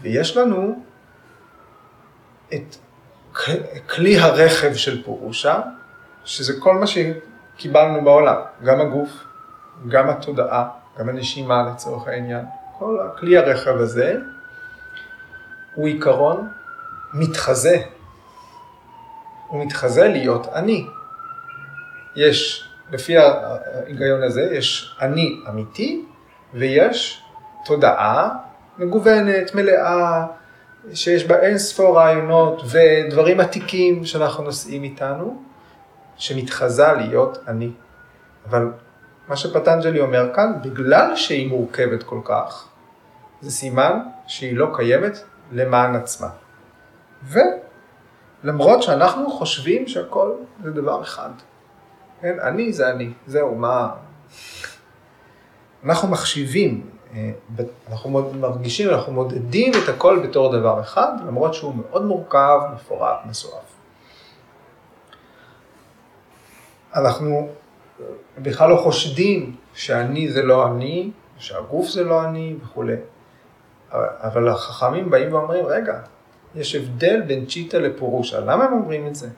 ויש 0.00 0.36
לנו 0.36 0.82
את 2.54 2.76
כלי 3.94 4.18
הרכב 4.18 4.74
של 4.74 5.04
פורושה, 5.04 5.60
שזה 6.24 6.60
כל 6.60 6.74
מה 6.74 6.86
שקיבלנו 6.86 8.04
בעולם, 8.04 8.36
גם 8.64 8.80
הגוף, 8.80 9.10
גם 9.88 10.10
התודעה, 10.10 10.68
גם 10.98 11.08
הנשימה 11.08 11.62
לצורך 11.62 12.08
העניין. 12.08 12.44
כל 12.78 12.98
הכלי 13.00 13.38
הרכב 13.38 13.76
הזה 13.76 14.16
הוא 15.74 15.86
עיקרון 15.86 16.48
מתחזה. 17.14 17.82
הוא 19.46 19.64
מתחזה 19.64 20.08
להיות 20.08 20.46
אני. 20.54 20.86
יש, 22.16 22.68
לפי 22.90 23.16
ההיגיון 23.18 24.22
הזה, 24.22 24.42
יש 24.52 24.96
אני 25.00 25.40
אמיתי 25.48 26.04
ויש 26.54 27.22
תודעה 27.64 28.36
מגוונת, 28.78 29.54
מלאה, 29.54 30.26
שיש 30.94 31.24
בה 31.24 31.38
אין 31.40 31.58
ספור 31.58 31.96
רעיונות 31.96 32.62
ודברים 32.70 33.40
עתיקים 33.40 34.04
שאנחנו 34.04 34.44
נושאים 34.44 34.82
איתנו, 34.82 35.42
שמתחזה 36.16 36.92
להיות 36.92 37.38
אני. 37.48 37.70
אבל 38.48 38.68
מה 39.28 39.36
שפטנג'לי 39.36 40.00
אומר 40.00 40.34
כאן, 40.34 40.52
בגלל 40.62 41.16
שהיא 41.16 41.48
מורכבת 41.48 42.02
כל 42.02 42.20
כך, 42.24 42.68
זה 43.40 43.50
סימן 43.50 44.00
שהיא 44.26 44.56
לא 44.56 44.68
קיימת 44.76 45.18
למען 45.52 45.94
עצמה. 45.96 46.28
ולמרות 47.22 48.82
שאנחנו 48.82 49.30
חושבים 49.30 49.88
שהכל 49.88 50.32
זה 50.62 50.70
דבר 50.70 51.02
אחד. 51.02 51.30
כן, 52.20 52.40
אני 52.40 52.72
זה 52.72 52.90
אני, 52.90 53.12
זהו, 53.26 53.54
מה... 53.54 53.90
אנחנו 55.84 56.08
מחשיבים 56.08 56.90
אה, 57.14 57.30
אנחנו 57.90 58.10
מרגישים, 58.40 58.90
אנחנו 58.90 59.12
מודדים 59.12 59.72
את 59.84 59.88
הכל 59.88 60.26
בתור 60.28 60.52
דבר 60.52 60.80
אחד, 60.80 61.12
למרות 61.26 61.54
שהוא 61.54 61.74
מאוד 61.74 62.04
מורכב, 62.04 62.60
מפורט, 62.74 63.16
מסועף. 63.26 63.64
אנחנו 66.94 67.48
בכלל 68.38 68.70
לא 68.70 68.76
חושדים 68.76 69.56
שאני 69.74 70.30
זה 70.32 70.42
לא 70.42 70.66
אני, 70.66 71.10
שהגוף 71.38 71.88
זה 71.88 72.04
לא 72.04 72.24
אני 72.24 72.56
וכולי. 72.62 72.96
אבל 73.92 74.48
החכמים 74.48 75.10
באים 75.10 75.34
ואומרים, 75.34 75.66
רגע, 75.66 76.00
יש 76.54 76.74
הבדל 76.74 77.20
בין 77.20 77.46
צ'יטה 77.46 77.78
לפורושה, 77.78 78.40
למה 78.40 78.64
הם 78.64 78.72
אומרים 78.72 79.06
את 79.06 79.14
זה? 79.14 79.28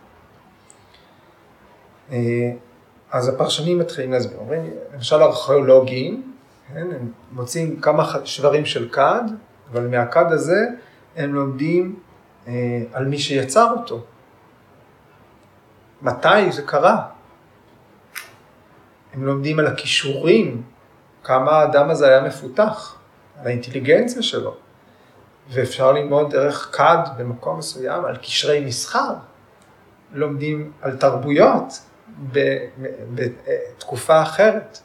אה, 2.12 2.52
אז 3.10 3.28
הפרשנים 3.28 3.78
מתחילים 3.78 4.12
להסביר, 4.12 4.38
אומרים, 4.38 4.70
למשל 4.94 5.16
ארכיאולוגים, 5.16 6.32
כן? 6.68 6.86
הם 6.92 7.12
מוצאים 7.32 7.80
כמה 7.80 8.12
שברים 8.24 8.66
של 8.66 8.88
כד, 8.88 9.22
אבל 9.72 9.86
מהכד 9.86 10.32
הזה 10.32 10.66
הם 11.16 11.34
לומדים 11.34 11.98
אה, 12.46 12.52
על 12.92 13.06
מי 13.06 13.18
שיצר 13.18 13.72
אותו. 13.78 14.00
מתי 16.02 16.52
זה 16.52 16.62
קרה? 16.62 17.06
הם 19.16 19.24
לומדים 19.24 19.58
על 19.58 19.66
הכישורים, 19.66 20.62
כמה 21.24 21.50
האדם 21.50 21.90
הזה 21.90 22.08
היה 22.08 22.20
מפותח, 22.20 22.96
על 23.40 23.46
האינטליגנציה 23.46 24.22
שלו. 24.22 24.54
ואפשר 25.48 25.92
ללמוד 25.92 26.30
דרך 26.30 26.76
כד 26.76 26.98
במקום 27.18 27.58
מסוים 27.58 28.04
על 28.04 28.16
קשרי 28.16 28.64
מסחר. 28.64 29.14
לומדים 30.12 30.72
על 30.82 30.96
תרבויות 30.96 31.72
בתקופה 33.14 34.22
אחרת. 34.22 34.78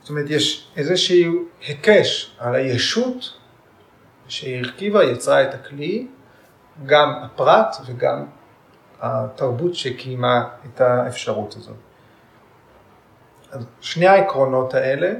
זאת 0.00 0.10
אומרת, 0.10 0.30
יש 0.30 0.68
איזשהו 0.76 1.44
היקש 1.66 2.36
על 2.38 2.54
הישות 2.54 3.32
שהיא 4.28 4.58
הרכיבה, 4.58 5.04
יצרה 5.04 5.42
את 5.42 5.54
הכלי, 5.54 6.06
גם 6.86 7.12
הפרט 7.22 7.76
וגם 7.86 8.26
התרבות 9.00 9.74
שקיימה 9.74 10.48
את 10.66 10.80
האפשרות 10.80 11.56
הזאת. 11.56 11.85
אז 13.50 13.64
שני 13.80 14.06
העקרונות 14.06 14.74
האלה, 14.74 15.12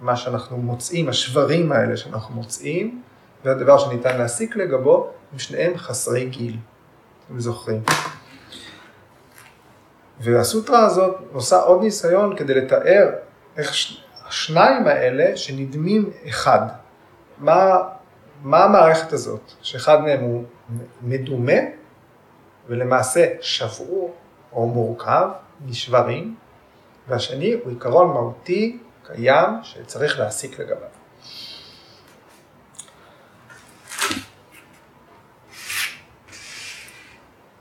מה 0.00 0.16
שאנחנו 0.16 0.56
מוצאים, 0.56 1.08
השברים 1.08 1.72
האלה 1.72 1.96
שאנחנו 1.96 2.34
מוצאים, 2.34 3.02
והדבר 3.44 3.78
שניתן 3.78 4.18
להסיק 4.18 4.56
לגבו, 4.56 5.10
הם 5.32 5.38
שניהם 5.38 5.76
חסרי 5.76 6.24
גיל, 6.24 6.56
אתם 7.26 7.40
זוכרים. 7.40 7.82
והסוטרה 10.20 10.84
הזאת 10.86 11.16
עושה 11.32 11.56
עוד 11.56 11.82
ניסיון 11.82 12.36
כדי 12.36 12.54
לתאר 12.54 13.10
איך 13.56 13.72
השניים 14.26 14.86
האלה 14.86 15.36
שנדמים 15.36 16.10
אחד. 16.28 16.66
מה, 17.38 17.76
מה 18.42 18.64
המערכת 18.64 19.12
הזאת? 19.12 19.52
שאחד 19.62 20.00
מהם 20.00 20.20
הוא 20.20 20.44
מדומה, 21.02 21.60
ולמעשה 22.68 23.26
שבור 23.40 24.14
או 24.52 24.66
מורכב 24.66 25.28
משברים, 25.66 26.34
והשני 27.10 27.52
הוא 27.52 27.70
עיקרון 27.70 28.06
מהותי, 28.06 28.78
קיים, 29.06 29.50
שצריך 29.62 30.18
להסיק 30.18 30.60
לגביו. 30.60 30.88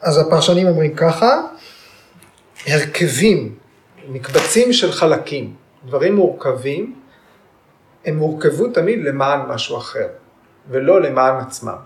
אז 0.02 0.18
הפרשנים 0.18 0.68
אומרים 0.68 0.96
ככה, 0.96 1.42
הרכבים, 2.68 3.56
מקבצים 4.08 4.74
של 4.74 4.92
חלקים, 4.92 5.56
דברים 5.86 6.16
מורכבים, 6.16 7.00
הם 8.06 8.18
מורכבו 8.18 8.68
תמיד 8.68 9.00
למען 9.04 9.40
משהו 9.40 9.78
אחר, 9.78 10.08
ולא 10.70 11.02
למען 11.02 11.36
עצמם. 11.36 11.78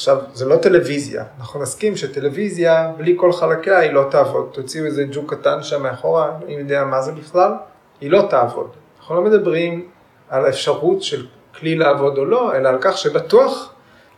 עכשיו, 0.00 0.18
זה 0.32 0.44
לא 0.44 0.56
טלוויזיה, 0.56 1.24
אנחנו 1.40 1.62
נסכים 1.62 1.96
שטלוויזיה, 1.96 2.92
בלי 2.96 3.14
כל 3.16 3.32
חלקיה, 3.32 3.78
היא 3.78 3.92
לא 3.92 4.08
תעבוד. 4.10 4.50
תוציאו 4.52 4.86
איזה 4.86 5.04
ג'וק 5.12 5.34
קטן 5.34 5.62
שם 5.62 5.82
מאחורה, 5.82 6.36
אני 6.44 6.52
יודע 6.52 6.84
מה 6.84 7.02
זה 7.02 7.12
בכלל, 7.12 7.52
היא 8.00 8.10
לא 8.10 8.26
תעבוד. 8.30 8.70
אנחנו 8.98 9.14
לא 9.14 9.22
מדברים 9.22 9.88
על 10.28 10.44
האפשרות 10.46 11.02
של 11.02 11.26
כלי 11.58 11.74
לעבוד 11.74 12.18
או 12.18 12.24
לא, 12.24 12.56
אלא 12.56 12.68
על 12.68 12.78
כך 12.80 12.98
שבטוח 12.98 13.72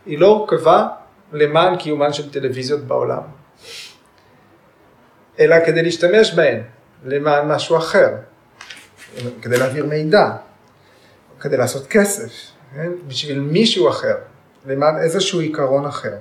היא 0.05 0.19
לא 0.19 0.27
הורכבה 0.27 0.87
למען 1.33 1.77
קיומן 1.77 2.13
של 2.13 2.31
טלוויזיות 2.31 2.81
בעולם, 2.81 3.21
אלא 5.39 5.55
כדי 5.65 5.83
להשתמש 5.83 6.33
בהן, 6.33 6.61
למען 7.05 7.47
משהו 7.47 7.77
אחר, 7.77 8.09
כדי 9.41 9.57
להעביר 9.57 9.85
מידע, 9.85 10.31
כדי 11.39 11.57
לעשות 11.57 11.87
כסף, 11.87 12.31
כן? 12.75 12.91
בשביל 13.07 13.39
מישהו 13.39 13.89
אחר. 13.89 14.15
למען 14.65 14.97
איזשהו 14.97 15.39
עיקרון 15.39 15.85
אחר. 15.85 16.13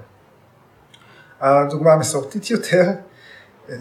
הדוגמה 1.41 1.93
המסורתית 1.93 2.51
יותר, 2.51 2.85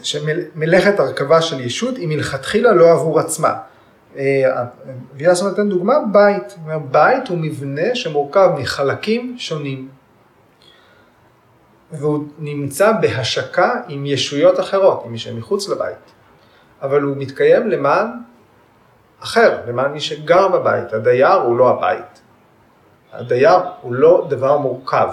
שמלאכת 0.04 1.00
הרכבה 1.00 1.41
של 1.41 1.60
ישות 1.60 1.97
היא 1.97 2.08
מלכתחילה 2.08 2.71
לא 2.71 2.91
עבור 2.91 3.19
עצמה. 3.19 3.54
אה, 4.17 4.65
ויאסו 5.13 5.50
נותן 5.50 5.69
דוגמה, 5.69 5.93
בית. 6.12 6.56
בית 6.91 7.28
הוא 7.28 7.38
מבנה 7.38 7.95
שמורכב 7.95 8.50
מחלקים 8.58 9.36
שונים. 9.39 9.89
והוא 11.91 12.28
נמצא 12.39 12.91
בהשקה 12.91 13.74
עם 13.88 14.06
ישויות 14.06 14.60
אחרות, 14.60 15.04
עם 15.06 15.12
מי 15.12 15.17
שמחוץ 15.17 15.69
לבית. 15.69 16.12
אבל 16.82 17.02
הוא 17.02 17.17
מתקיים 17.17 17.67
למען 17.69 18.08
אחר, 19.24 19.58
למען 19.67 19.91
מי 19.91 20.00
שגר 20.00 20.47
בבית. 20.47 20.93
הדייר 20.93 21.34
הוא 21.34 21.58
לא 21.58 21.69
הבית. 21.69 22.20
הדייר 23.12 23.60
הוא 23.82 23.93
לא 23.93 24.28
דבר 24.30 24.58
מורכב, 24.58 25.10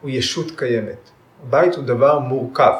הוא 0.00 0.10
ישות 0.10 0.46
קיימת. 0.56 1.10
הבית 1.42 1.74
הוא 1.74 1.84
דבר 1.84 2.18
מורכב. 2.18 2.74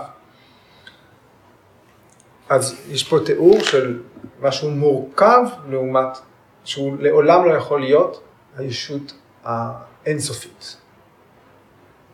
אז 2.49 2.81
יש 2.89 3.09
פה 3.09 3.19
תיאור 3.27 3.61
של 3.61 4.03
משהו 4.41 4.71
מורכב 4.71 5.43
לעומת, 5.69 6.19
שהוא 6.65 6.97
לעולם 7.01 7.45
לא 7.45 7.55
יכול 7.55 7.81
להיות 7.81 8.23
הישות 8.57 9.13
האינסופית. 9.45 10.77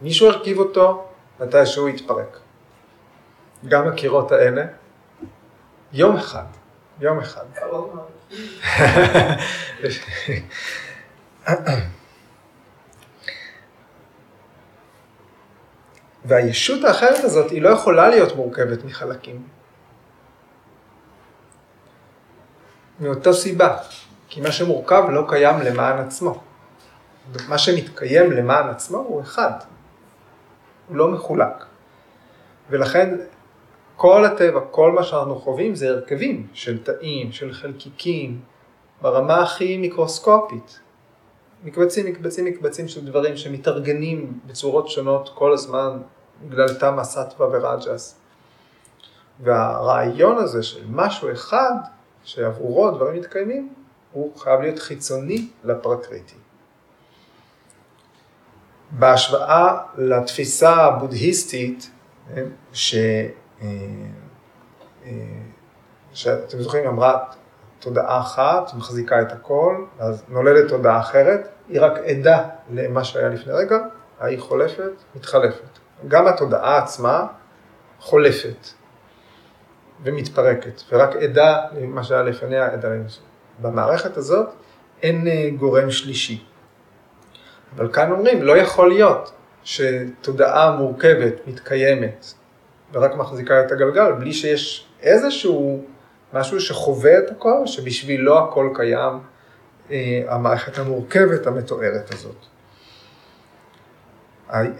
מישהו 0.00 0.28
הרכיב 0.28 0.58
אותו 0.58 1.08
מתי 1.40 1.66
שהוא 1.66 1.88
יתפרק. 1.88 2.38
גם 3.68 3.88
הקירות 3.88 4.32
האלה, 4.32 4.64
יום 5.92 6.16
אחד, 6.16 6.44
יום 7.00 7.18
אחד. 7.18 7.44
והישות 16.24 16.84
האחרת 16.84 17.24
הזאת 17.24 17.50
היא 17.50 17.62
לא 17.62 17.68
יכולה 17.68 18.08
להיות 18.08 18.36
מורכבת 18.36 18.84
מחלקים. 18.84 19.42
מאותה 23.00 23.32
סיבה, 23.32 23.76
כי 24.28 24.40
מה 24.40 24.52
שמורכב 24.52 25.04
לא 25.10 25.26
קיים 25.28 25.60
למען 25.60 25.98
עצמו. 25.98 26.42
מה 27.48 27.58
שמתקיים 27.58 28.32
למען 28.32 28.68
עצמו 28.68 28.98
הוא 28.98 29.22
אחד, 29.22 29.52
הוא 30.88 30.96
לא 30.96 31.08
מחולק. 31.08 31.64
ולכן 32.70 33.14
כל 33.96 34.24
הטבע, 34.24 34.60
כל 34.70 34.92
מה 34.92 35.02
שאנחנו 35.02 35.36
חווים 35.36 35.74
זה 35.74 35.88
הרכבים 35.88 36.46
של 36.52 36.82
תאים, 36.82 37.32
של 37.32 37.52
חלקיקים, 37.52 38.40
ברמה 39.02 39.42
הכי 39.42 39.76
מיקרוסקופית. 39.76 40.80
מקבצים, 41.64 42.06
מקבצים, 42.06 42.44
מקבצים 42.44 42.88
של 42.88 43.06
דברים 43.06 43.36
שמתארגנים 43.36 44.40
בצורות 44.46 44.88
שונות 44.88 45.30
כל 45.34 45.52
הזמן 45.52 45.98
בגלל 46.48 46.74
תמה, 46.74 47.04
סטווה 47.04 47.48
ורג'ס. 47.48 48.20
והרעיון 49.40 50.38
הזה 50.38 50.62
של 50.62 50.84
משהו 50.90 51.32
אחד 51.32 51.72
שעבורו 52.24 52.90
דברים 52.90 53.20
מתקיימים, 53.20 53.72
הוא 54.12 54.38
חייב 54.38 54.60
להיות 54.60 54.78
חיצוני 54.78 55.48
לפרקריטי. 55.64 56.34
בהשוואה 58.90 59.78
לתפיסה 59.96 60.74
הבודהיסטית, 60.74 61.90
כן, 62.34 62.44
ש... 62.72 62.94
אה, 63.62 63.66
אה, 65.06 65.10
שאתם 66.12 66.58
זוכרים, 66.58 66.86
אמרה 66.86 67.24
תודעה 67.78 68.20
אחת 68.20 68.74
מחזיקה 68.74 69.22
את 69.22 69.32
הכל, 69.32 69.84
אז 69.98 70.24
נולדת 70.28 70.68
תודעה 70.68 71.00
אחרת, 71.00 71.48
היא 71.68 71.80
רק 71.80 71.92
עדה 71.98 72.44
למה 72.70 73.04
שהיה 73.04 73.28
לפני 73.28 73.52
רגע, 73.52 73.78
ההיא 74.20 74.40
חולפת, 74.40 74.92
מתחלפת. 75.14 75.78
גם 76.08 76.26
התודעה 76.26 76.78
עצמה 76.78 77.26
חולפת 78.00 78.66
ומתפרקת, 80.02 80.82
ורק 80.92 81.16
עדה 81.16 81.64
למה 81.80 82.04
שהיה 82.04 82.22
לפניה, 82.22 82.72
עדה 82.72 82.88
למשהו. 82.88 83.22
במערכת 83.62 84.16
הזאת 84.16 84.48
אין 85.02 85.26
אה, 85.28 85.50
גורם 85.58 85.90
שלישי. 85.90 86.44
אבל 87.76 87.92
כאן 87.92 88.10
אומרים, 88.10 88.42
לא 88.42 88.56
יכול 88.56 88.88
להיות 88.88 89.32
שתודעה 89.64 90.76
מורכבת 90.76 91.34
מתקיימת 91.46 92.26
ורק 92.96 93.14
מחזיקה 93.14 93.60
את 93.60 93.72
הגלגל, 93.72 94.12
בלי 94.12 94.32
שיש 94.32 94.86
איזשהו 95.02 95.84
משהו 96.32 96.60
שחווה 96.60 97.18
את 97.18 97.30
הכל, 97.30 97.66
שבשבילו 97.66 98.38
הכל 98.38 98.70
קיים, 98.74 99.12
אה, 99.90 100.22
המערכת 100.28 100.78
המורכבת 100.78 101.46
המתוארת 101.46 102.14
הזאת. 102.14 102.36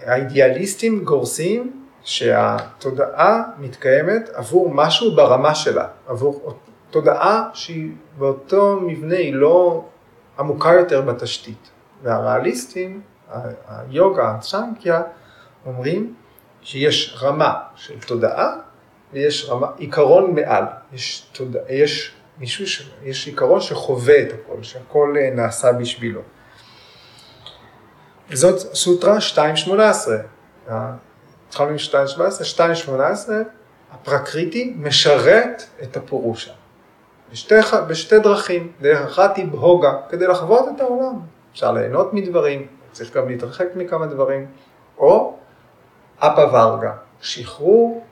האידיאליסטים 0.05 1.03
גורסים 1.03 1.83
שהתודעה 2.03 3.43
מתקיימת 3.59 4.29
עבור 4.33 4.69
משהו 4.73 5.15
ברמה 5.15 5.55
שלה, 5.55 5.87
עבור 6.07 6.53
תודעה 6.89 7.49
שהיא 7.53 7.91
באותו 8.17 8.79
מבנה 8.81 9.15
היא 9.15 9.33
לא 9.33 9.85
עמוקה 10.39 10.73
יותר 10.73 11.01
בתשתית. 11.01 11.69
והריאליסטים, 12.03 13.01
היוגה, 13.67 14.31
הצ'אנקיה, 14.31 15.01
אומרים 15.65 16.13
שיש 16.67 17.17
רמה 17.21 17.53
של 17.75 17.99
תודעה 17.99 18.55
ויש 19.13 19.49
רמה, 19.49 19.67
עיקרון 19.77 20.35
מעל, 20.35 20.63
יש, 20.93 21.27
תודע, 21.31 21.59
יש 21.69 22.15
מישהו, 22.37 22.67
ש, 22.67 22.89
יש 23.03 23.27
עיקרון 23.27 23.61
שחווה 23.61 24.21
את 24.21 24.27
הכל, 24.33 24.63
שהכל 24.63 25.15
אה, 25.19 25.29
נעשה 25.35 25.71
בשבילו. 25.71 26.21
זאת 28.33 28.59
סוטרה 28.59 29.17
2.18, 30.67 30.71
התחלנו 31.47 31.69
עם 31.69 31.75
2.17, 31.75 32.89
2.18, 32.89 32.91
הפרקריטי 33.91 34.73
משרת 34.77 35.63
את 35.83 35.97
הפורושה. 35.97 36.51
בשתי, 37.31 37.55
בשתי 37.87 38.19
דרכים, 38.19 38.71
דרך 38.81 39.01
אחת 39.01 39.37
היא 39.37 39.45
בהוגה, 39.47 39.93
כדי 40.09 40.27
לחוות 40.27 40.65
את 40.75 40.81
העולם. 40.81 41.19
אפשר 41.51 41.71
ליהנות 41.71 42.13
מדברים, 42.13 42.67
צריך 42.91 43.17
גם 43.17 43.29
להתרחק 43.29 43.67
מכמה 43.75 44.05
דברים, 44.05 44.45
או 44.97 45.36
אפה 46.19 46.41
ורגה, 46.41 46.93
שחרור 47.21 48.05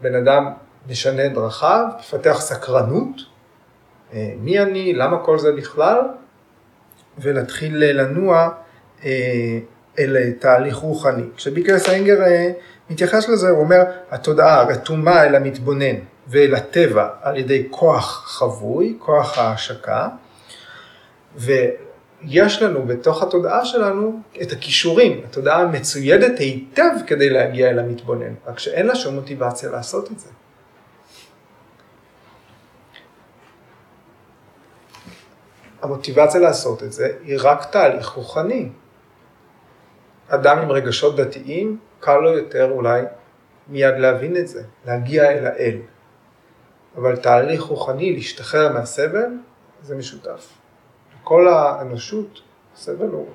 בן 0.00 0.14
אדם 0.14 0.52
משנה 0.88 1.28
דרכיו, 1.28 1.84
מפתח 1.98 2.40
סקרנות 2.40 3.20
אה, 4.12 4.32
מי 4.40 4.58
אני, 4.58 4.92
למה 4.92 5.18
כל 5.18 5.38
זה 5.38 5.52
בכלל, 5.52 6.00
ולהתחיל 7.18 7.76
לנוע 7.76 8.48
אה, 9.04 9.58
אל 9.98 10.32
תהליך 10.38 10.76
רוחני. 10.76 11.22
כשביקר 11.36 11.78
סיינגר 11.78 12.18
מתייחס 12.90 13.28
לזה, 13.28 13.48
הוא 13.48 13.60
אומר, 13.60 13.82
התודעה 14.10 14.62
רתומה 14.62 15.24
אל 15.24 15.34
המתבונן 15.34 15.96
ואל 16.28 16.54
הטבע 16.54 17.08
על 17.22 17.36
ידי 17.36 17.66
כוח 17.70 18.24
חבוי, 18.26 18.96
כוח 18.98 19.38
ההשקה, 19.38 20.08
ויש 22.24 22.62
לנו 22.62 22.86
בתוך 22.86 23.22
התודעה 23.22 23.64
שלנו 23.64 24.20
את 24.42 24.52
הכישורים, 24.52 25.20
התודעה 25.24 25.66
מצוידת 25.66 26.38
היטב 26.38 26.90
כדי 27.06 27.30
להגיע 27.30 27.70
אל 27.70 27.78
המתבונן, 27.78 28.34
רק 28.46 28.58
שאין 28.58 28.86
לה 28.86 28.94
שום 28.94 29.14
מוטיבציה 29.14 29.70
לעשות 29.70 30.12
את 30.12 30.18
זה. 30.18 30.28
המוטיבציה 35.82 36.40
לעשות 36.40 36.82
את 36.82 36.92
זה 36.92 37.16
היא 37.24 37.38
רק 37.42 37.70
תהליך 37.70 38.08
רוחני. 38.08 38.68
אדם 40.28 40.58
עם 40.58 40.70
רגשות 40.70 41.16
דתיים, 41.16 41.78
קל 42.00 42.18
לו 42.18 42.38
יותר 42.38 42.70
אולי 42.70 43.02
מיד 43.68 43.94
להבין 43.98 44.36
את 44.36 44.48
זה, 44.48 44.62
להגיע 44.86 45.30
אל 45.30 45.46
האל. 45.46 45.78
אבל 46.96 47.16
תהליך 47.16 47.62
רוחני, 47.62 48.12
להשתחרר 48.12 48.72
מהסבל, 48.72 49.30
זה 49.82 49.96
משותף. 49.96 50.48
כל 51.28 51.48
האנושות, 51.48 52.40
הסבל 52.74 53.08
הוא 53.08 53.26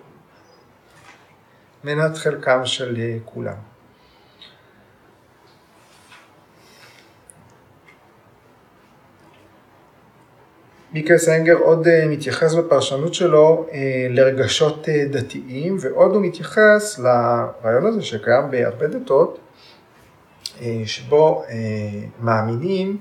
מנת 1.84 2.18
חלקם 2.18 2.66
של 2.66 2.98
כולם. 3.26 3.56
מיקל 10.94 11.18
סנגר 11.18 11.58
עוד 11.58 11.88
אה, 11.88 12.08
מתייחס 12.08 12.54
בפרשנות 12.54 13.14
שלו 13.14 13.66
אה, 13.72 14.08
לרגשות 14.10 14.90
אה, 14.90 15.06
דתיים 15.12 15.78
ועוד 15.82 16.16
הוא 16.16 16.22
מתייחס 16.22 17.00
לרעיון 17.00 17.86
הזה 17.86 18.02
שקיים 18.02 18.52
בהרבה 18.52 18.88
דתות 18.88 19.40
שבו 20.86 21.44
מאמינים 22.20 22.98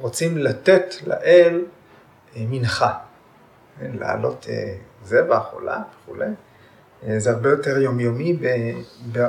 רוצים 0.00 0.38
לתת 0.38 0.94
לאל 1.06 1.64
מנחה, 2.36 2.92
כן, 3.80 3.90
להעלות 3.98 4.46
זבח 5.04 5.46
עולה 5.52 5.82
וכולי. 6.04 6.26
זה 7.18 7.30
הרבה 7.30 7.50
יותר 7.50 7.78
יומיומי 7.78 8.36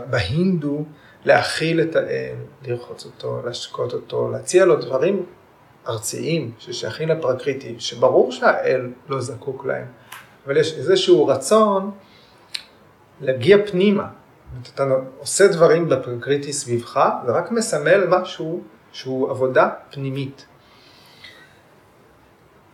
בהינדו 0.09 0.83
להכיל 1.25 1.81
את 1.81 1.95
האל, 1.95 2.35
לרחוץ 2.65 3.05
אותו, 3.05 3.41
להשקות 3.45 3.93
אותו, 3.93 4.29
להציע 4.31 4.65
לו 4.65 4.75
דברים 4.75 5.25
ארציים 5.87 6.51
ששייכים 6.59 7.09
לפרקריטי, 7.09 7.75
שברור 7.79 8.31
שהאל 8.31 8.91
לא 9.09 9.21
זקוק 9.21 9.65
להם, 9.65 9.85
אבל 10.45 10.57
יש 10.57 10.77
איזשהו 10.77 11.27
רצון 11.27 11.91
להגיע 13.21 13.57
פנימה. 13.71 14.07
אתה 14.73 14.85
עושה 15.19 15.47
דברים 15.47 15.89
בפרקריטי 15.89 16.53
סביבך, 16.53 17.09
זה 17.25 17.31
רק 17.31 17.51
מסמל 17.51 18.07
משהו 18.07 18.61
שהוא 18.91 19.29
עבודה 19.29 19.69
פנימית. 19.91 20.45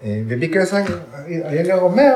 וביקרס 0.03 0.73
איינגר 0.73 1.79
אומר, 1.79 2.15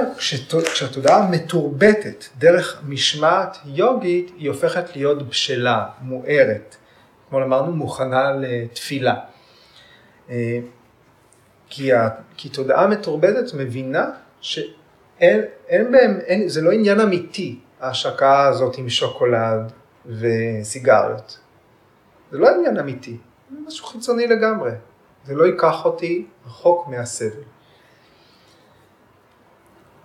כשהתודעה 0.73 1.29
מתורבתת 1.31 2.25
דרך 2.37 2.81
משמעת 2.87 3.57
יוגית, 3.65 4.31
היא 4.37 4.49
הופכת 4.49 4.95
להיות 4.95 5.27
בשלה, 5.27 5.85
מוארת. 6.01 6.75
כמו 7.29 7.43
אמרנו, 7.43 7.71
מוכנה 7.71 8.31
לתפילה. 8.31 9.15
כי, 11.69 11.93
ה, 11.93 12.09
כי 12.37 12.49
תודעה 12.49 12.87
מתורבתת 12.87 13.53
מבינה 13.57 14.09
שאין 14.41 15.41
אין 15.67 15.91
בהם, 15.91 16.19
אין, 16.19 16.49
זה 16.49 16.61
לא 16.61 16.71
עניין 16.71 16.99
אמיתי, 16.99 17.59
ההשקה 17.79 18.47
הזאת 18.47 18.77
עם 18.77 18.89
שוקולד 18.89 19.71
וסיגריות. 20.05 21.39
זה 22.31 22.37
לא 22.37 22.49
עניין 22.49 22.77
אמיתי, 22.79 23.17
זה 23.51 23.57
משהו 23.67 23.85
חיצוני 23.85 24.27
לגמרי. 24.27 24.71
זה 25.25 25.35
לא 25.35 25.43
ייקח 25.43 25.85
אותי 25.85 26.25
רחוק 26.45 26.87
מהסבל. 26.87 27.41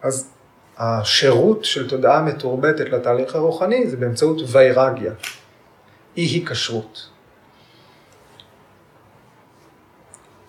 אז 0.07 0.31
השירות 0.79 1.65
של 1.65 1.89
תודעה 1.89 2.23
מתורבתת 2.23 2.89
לתהליך 2.91 3.35
הרוחני 3.35 3.87
זה 3.91 3.97
באמצעות 3.97 4.37
ויירגיה, 4.47 5.13
אי 6.17 6.23
היקשרות. 6.23 7.09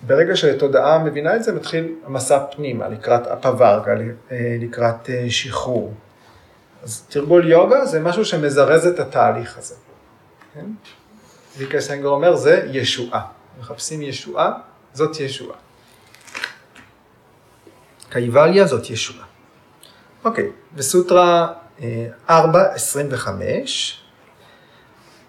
ברגע 0.01 0.35
שתודעה 0.35 1.03
מבינה 1.03 1.35
את 1.35 1.43
זה, 1.43 1.53
מתחיל 1.53 1.95
המסע 2.05 2.45
פנימה, 2.45 2.87
לקראת 2.87 3.27
אפווארגה, 3.27 3.91
אה, 4.31 4.57
לקראת 4.59 5.09
אה, 5.09 5.25
שחרור. 5.29 5.93
אז 6.83 7.01
תרגול 7.09 7.51
יוגה 7.51 7.85
זה 7.85 7.99
משהו 7.99 8.25
שמזרז 8.25 8.87
את 8.87 8.99
התהליך 8.99 9.57
הזה. 9.57 9.75
כן? 10.53 10.65
ויקה 11.57 11.81
סנגר 11.81 12.07
אומר, 12.07 12.35
זה 12.35 12.67
ישועה. 12.71 13.25
מחפשים 13.59 14.01
ישועה, 14.01 14.51
זאת 14.93 15.19
ישועה. 15.19 15.57
קייבליה 18.09 18.65
זאת 18.65 18.89
ישועה. 18.89 19.27
אוקיי, 20.27 20.49
וסוטרה 20.75 21.53
4.25, 21.79 21.81
אה, 22.29 23.61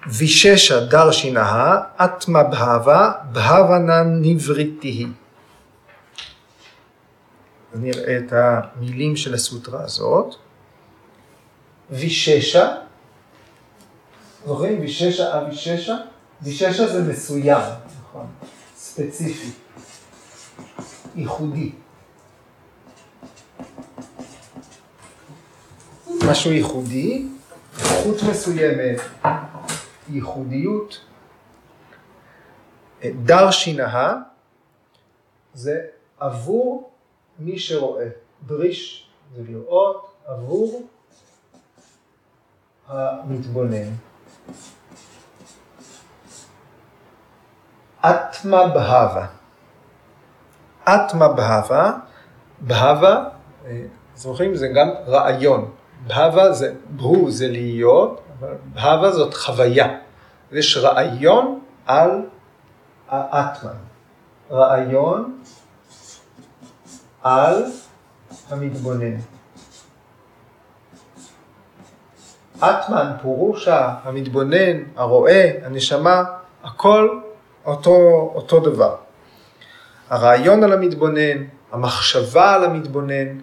ויששה 0.07 0.81
דרשינהה 0.85 1.81
אטמה 1.97 2.43
בהבה 2.43 3.13
בהבנה 3.33 4.03
נבריתיהי. 4.03 5.07
נראה 7.75 8.19
את 8.19 8.33
המילים 8.33 9.17
של 9.17 9.35
הסוטרה 9.35 9.85
הזאת. 9.85 10.35
ויששה, 11.91 12.75
זוכרים? 14.47 14.81
ויששה 14.81 15.39
אביששה? 15.39 15.97
ויששה 16.43 16.87
זה 16.87 17.13
מסוים, 17.13 17.63
נכון, 18.03 18.27
ספציפי, 18.77 19.51
ייחודי. 21.17 21.73
משהו 26.27 26.53
ייחודי, 26.53 27.27
איכות 27.79 28.17
מסוימת, 28.31 29.01
ייחודיות. 30.09 31.05
דרשינהה 33.05 34.15
זה 35.55 35.81
עבור 36.21 36.91
מי 37.39 37.59
שרואה. 37.59 38.09
דריש 38.47 39.09
זה 39.37 39.43
לראות 39.49 40.15
עבור 40.27 40.83
המתבונן. 42.89 43.91
אטמה 48.01 48.67
בהבה. 48.67 49.27
אטמה 50.85 51.29
בהבה, 51.29 51.93
בהבה, 52.61 53.25
אה, 53.67 53.83
זוכרים? 54.17 54.57
זה 54.57 54.69
גם 54.69 54.89
רעיון. 55.07 55.71
בהבה 56.07 56.53
זה, 56.53 56.75
בהו 56.91 57.31
זה 57.31 57.49
להיות, 57.49 58.21
אבל 58.41 58.55
בהבה 58.75 59.13
זאת 59.13 59.35
חוויה. 59.35 59.99
יש 60.53 60.77
רעיון 60.77 61.61
על 61.87 62.11
האטמן. 63.09 63.71
רעיון 64.51 65.39
על 67.23 67.65
המתבונן. 68.51 69.17
אטמן, 72.59 73.13
פורושה, 73.23 73.95
המתבונן, 74.03 74.83
הרואה, 74.97 75.51
הנשמה, 75.65 76.25
הכל 76.65 77.21
אותו, 77.67 78.31
אותו 78.35 78.61
דבר. 78.61 78.97
הרעיון 80.11 80.65
על 80.65 80.73
המתבונן, 80.73 81.45
המחשבה 81.73 82.55
על 82.55 82.65
המתבונן, 82.65 83.39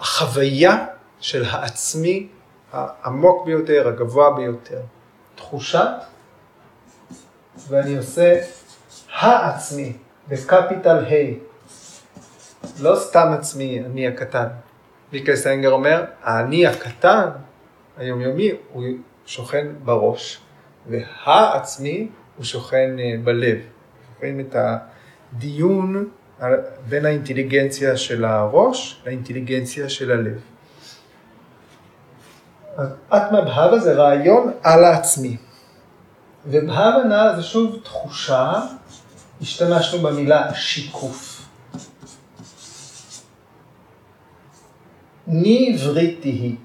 החוויה 0.00 0.86
של 1.24 1.44
העצמי 1.44 2.28
העמוק 2.72 3.46
ביותר, 3.46 3.88
הגבוה 3.88 4.30
ביותר. 4.30 4.80
תחושת, 5.34 5.88
ואני 7.68 7.96
עושה 7.96 8.40
העצמי, 9.12 9.92
בקפיטל 10.28 11.04
ה', 11.04 11.34
לא 12.80 12.96
סתם 12.96 13.28
עצמי, 13.38 13.80
אני 13.80 14.08
הקטן. 14.08 14.46
מיקל 15.12 15.36
סיינגר 15.36 15.72
אומר, 15.72 16.04
האני 16.22 16.66
הקטן, 16.66 17.28
היומיומי, 17.96 18.50
הוא 18.72 18.84
שוכן 19.26 19.66
בראש, 19.84 20.40
והעצמי 20.86 22.08
הוא 22.36 22.44
שוכן 22.44 22.96
אה, 22.98 23.14
בלב. 23.24 23.58
רואים 24.20 24.40
את 24.40 24.56
הדיון 24.58 26.08
בין 26.88 27.06
האינטליגנציה 27.06 27.96
של 27.96 28.24
הראש 28.24 29.02
לאינטליגנציה 29.06 29.88
של 29.88 30.10
הלב. 30.10 30.53
אטמה 33.08 33.40
בהבה 33.40 33.78
זה 33.78 33.94
רעיון 33.94 34.52
על 34.62 34.84
העצמי. 34.84 35.36
ובהבנה 36.46 37.36
זה 37.36 37.42
שוב 37.42 37.80
תחושה, 37.82 38.52
השתמשנו 39.40 39.98
במילה 39.98 40.54
שיקוף. 40.54 41.46
ני 45.26 45.76
וריטי 45.84 46.28
היא. 46.28 46.56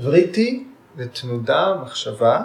וריטי 0.00 0.64
זה 0.96 1.08
תנודה, 1.08 1.74
מחשבה, 1.82 2.42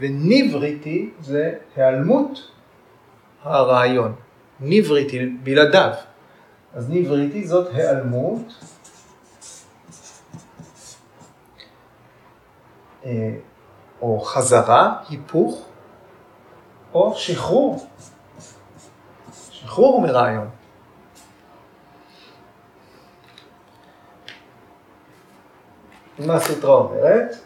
וניבריטי 0.00 1.10
זה 1.20 1.52
היעלמות 1.76 2.50
הרעיון. 3.42 4.14
ניבריטי 4.60 5.26
בלעדיו. 5.42 5.90
אז 6.74 6.88
ניבריטי 6.90 7.46
זאת 7.46 7.74
היעלמות. 7.74 8.54
או 14.02 14.20
חזרה, 14.20 14.94
היפוך, 15.08 15.68
או 16.94 17.14
שחרור. 17.14 17.86
שחרור 19.50 20.00
מרעיון. 20.00 20.48
מה 26.18 26.34
הסוטרה 26.34 26.74
אומרת? 26.74 27.36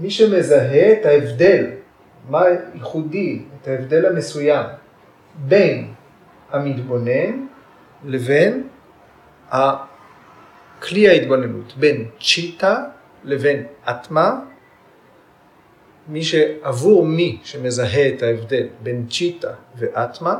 מי 0.00 0.10
שמזהה 0.10 0.92
את 0.92 1.06
ההבדל, 1.06 1.66
מה 2.28 2.42
ייחודי, 2.74 3.42
את 3.62 3.68
ההבדל 3.68 4.06
המסוים 4.06 4.66
בין 5.34 5.94
המתבונן 6.50 7.46
לבין 8.04 8.68
כלי 10.82 11.08
ההתבוננות, 11.08 11.76
בין 11.76 12.08
צ'יטה 12.20 12.84
לבין 13.24 13.66
אטמה, 13.90 14.40
מי 16.08 16.22
שעבור 16.22 17.06
מי 17.06 17.38
שמזהה 17.44 18.08
את 18.08 18.22
ההבדל 18.22 18.66
בין 18.82 19.06
צ'יטה 19.10 19.52
ואטמה, 19.76 20.34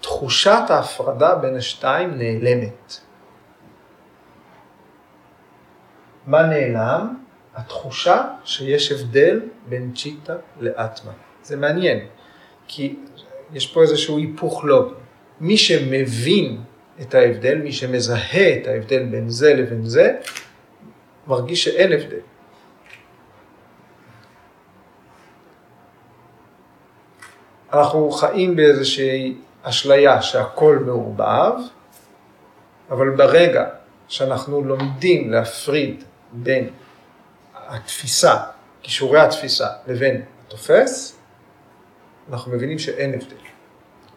תחושת 0.00 0.62
ההפרדה 0.68 1.34
בין 1.34 1.56
השתיים 1.56 2.18
נעלמת. 2.18 2.96
מה 6.26 6.42
נעלם? 6.42 7.14
התחושה 7.54 8.24
שיש 8.44 8.92
הבדל 8.92 9.40
בין 9.68 9.92
צ'יטה 9.94 10.36
לאטמה. 10.60 11.12
זה 11.42 11.56
מעניין, 11.56 11.98
כי 12.68 12.96
יש 13.52 13.66
פה 13.66 13.82
איזשהו 13.82 14.18
היפוך 14.18 14.64
לוגי. 14.64 14.94
מי 15.40 15.56
שמבין 15.56 16.60
את 17.00 17.14
ההבדל, 17.14 17.58
מי 17.58 17.72
שמזהה 17.72 18.56
את 18.56 18.66
ההבדל 18.66 19.06
בין 19.06 19.28
זה 19.28 19.54
לבין 19.54 19.84
זה, 19.84 20.16
מרגיש 21.26 21.64
שאין 21.64 21.92
הבדל. 21.92 22.20
אנחנו 27.72 28.10
חיים 28.10 28.56
באיזושהי 28.56 29.34
אשליה 29.62 30.22
שהכל 30.22 30.78
מעורבב, 30.86 31.52
אבל 32.90 33.10
ברגע 33.10 33.68
שאנחנו 34.08 34.64
לומדים 34.64 35.30
להפריד 35.30 36.04
בין 36.32 36.70
התפיסה, 37.54 38.36
כישורי 38.82 39.20
התפיסה, 39.20 39.66
לבין 39.86 40.22
התופס, 40.46 41.18
אנחנו 42.32 42.52
מבינים 42.52 42.78
שאין 42.78 43.14
הבדל, 43.14 43.36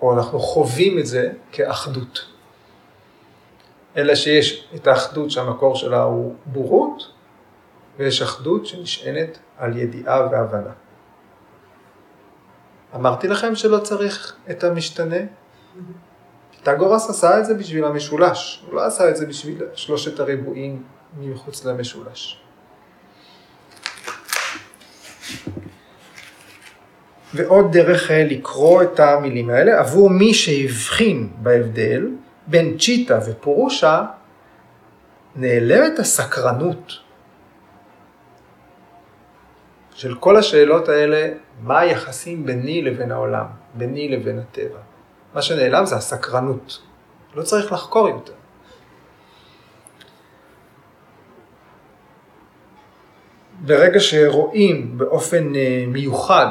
או 0.01 0.13
אנחנו 0.17 0.39
חווים 0.39 0.99
את 0.99 1.05
זה 1.05 1.31
כאחדות. 1.51 2.25
אלא 3.97 4.15
שיש 4.15 4.67
את 4.75 4.87
האחדות 4.87 5.31
שהמקור 5.31 5.75
שלה 5.75 6.01
הוא 6.01 6.35
בורות, 6.45 7.03
ויש 7.97 8.21
אחדות 8.21 8.65
שנשענת 8.65 9.37
על 9.57 9.77
ידיעה 9.77 10.27
והבנה. 10.31 10.71
אמרתי 12.95 13.27
לכם 13.27 13.55
שלא 13.55 13.77
צריך 13.77 14.35
את 14.51 14.63
המשתנה? 14.63 15.15
פיתגורס 16.63 17.09
עשה 17.09 17.39
את 17.39 17.45
זה 17.45 17.53
בשביל 17.53 17.85
המשולש, 17.85 18.63
הוא 18.65 18.75
לא 18.75 18.85
עשה 18.85 19.09
את 19.09 19.15
זה 19.15 19.25
בשביל 19.25 19.63
שלושת 19.73 20.19
הריבועים 20.19 20.83
מחוץ 21.19 21.65
למשולש. 21.65 22.41
ועוד 27.33 27.71
דרך 27.71 28.11
אה, 28.11 28.23
לקרוא 28.23 28.83
את 28.83 28.99
המילים 28.99 29.49
האלה, 29.49 29.79
עבור 29.79 30.09
מי 30.09 30.33
שהבחין 30.33 31.29
בהבדל 31.37 32.07
בין 32.47 32.77
צ'יטה 32.77 33.19
ופורושה, 33.27 34.05
נעלמת 35.35 35.99
הסקרנות 35.99 36.93
של 39.93 40.15
כל 40.15 40.37
השאלות 40.37 40.89
האלה, 40.89 41.33
מה 41.61 41.79
היחסים 41.79 42.45
ביני 42.45 42.81
לבין 42.81 43.11
העולם, 43.11 43.45
ביני 43.73 44.09
לבין 44.09 44.39
הטבע. 44.39 44.79
מה 45.33 45.41
שנעלם 45.41 45.85
זה 45.85 45.95
הסקרנות, 45.95 46.81
לא 47.35 47.43
צריך 47.43 47.71
לחקור 47.71 48.09
יותר. 48.09 48.33
ברגע 53.65 53.99
שרואים 53.99 54.97
באופן 54.97 55.55
אה, 55.55 55.83
מיוחד, 55.87 56.47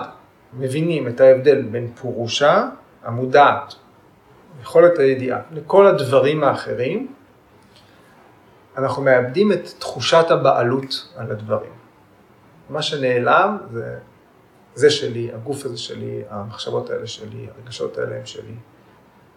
מבינים 0.58 1.08
את 1.08 1.20
ההבדל 1.20 1.62
בין 1.62 1.92
פורושה, 2.00 2.68
המודעת, 3.04 3.74
יכולת 4.62 4.98
הידיעה, 4.98 5.40
לכל 5.52 5.86
הדברים 5.86 6.44
האחרים, 6.44 7.12
אנחנו 8.76 9.02
מאבדים 9.02 9.52
את 9.52 9.68
תחושת 9.78 10.30
הבעלות 10.30 11.08
על 11.16 11.30
הדברים. 11.30 11.79
מה 12.70 12.82
שנעלם 12.82 13.58
זה, 13.72 13.98
זה 14.74 14.90
שלי, 14.90 15.30
הגוף 15.32 15.64
הזה 15.64 15.78
שלי, 15.78 16.22
המחשבות 16.30 16.90
האלה 16.90 17.06
שלי, 17.06 17.46
הרגשות 17.56 17.98
האלה 17.98 18.16
הם 18.16 18.26
שלי. 18.26 18.54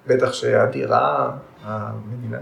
בטח 0.07 0.33
שהדירה, 0.33 1.31
המדינה. 1.63 2.39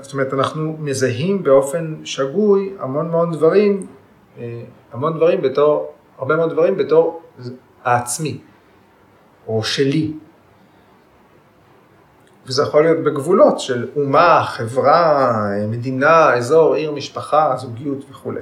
זאת 0.00 0.12
אומרת, 0.12 0.34
אנחנו 0.34 0.76
מזהים 0.78 1.42
באופן 1.42 1.94
שגוי 2.04 2.74
המון 2.78 3.06
המון 3.06 3.32
דברים 3.32 3.86
אה, 4.38 4.62
המון 4.92 5.16
דברים 5.16 5.42
בתור, 5.42 5.92
הרבה 6.18 6.36
מאוד 6.36 6.50
דברים 6.50 6.76
בתור 6.76 7.22
העצמי, 7.84 8.40
או 9.46 9.62
שלי. 9.62 10.12
וזה 12.46 12.62
יכול 12.62 12.82
להיות 12.82 12.98
בגבולות 13.04 13.60
של 13.60 13.88
אומה, 13.96 14.44
חברה, 14.46 15.32
מדינה, 15.68 16.34
אזור, 16.34 16.74
עיר, 16.74 16.92
משפחה, 16.92 17.56
זוגיות 17.56 18.04
וכולי. 18.10 18.40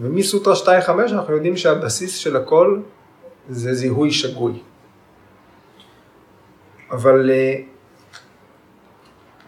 ומסוטרה 0.00 0.54
2.5 0.54 0.90
אנחנו 1.12 1.34
יודעים 1.34 1.56
שהבסיס 1.56 2.16
של 2.16 2.36
הכל 2.36 2.80
זה 3.48 3.74
זיהוי 3.74 4.10
שגוי. 4.12 4.62
אבל 6.90 7.30
אה, 7.30 7.54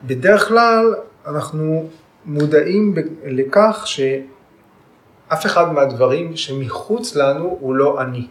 בדרך 0.05 0.49
כלל 0.49 0.95
אנחנו 1.27 1.89
מודעים 2.25 2.95
לכך 3.25 3.83
שאף 3.85 5.47
אחד 5.47 5.73
מהדברים 5.73 6.37
שמחוץ 6.37 7.17
לנו 7.17 7.57
הוא 7.61 7.75
לא 7.75 8.01
אני. 8.01 8.27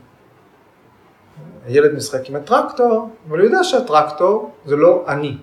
הילד 1.65 1.93
משחק 1.93 2.29
עם 2.29 2.35
הטרקטור, 2.35 3.09
אבל 3.29 3.39
הוא 3.39 3.45
יודע 3.45 3.63
שהטרקטור 3.63 4.51
זה 4.65 4.75
לא 4.75 5.05
אני, 5.07 5.37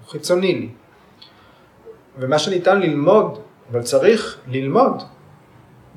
הוא 0.00 0.08
חיצוני 0.08 0.54
לי. 0.54 0.68
ומה 2.18 2.38
שניתן 2.38 2.80
ללמוד, 2.80 3.38
אבל 3.72 3.82
צריך 3.82 4.38
ללמוד 4.46 5.02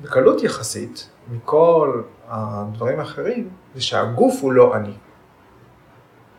בקלות 0.04 0.42
יחסית 0.42 1.08
מכל 1.30 2.02
הדברים 2.28 3.00
האחרים, 3.00 3.48
זה 3.74 3.82
שהגוף 3.82 4.34
הוא 4.40 4.52
לא 4.52 4.76
אני. 4.76 4.92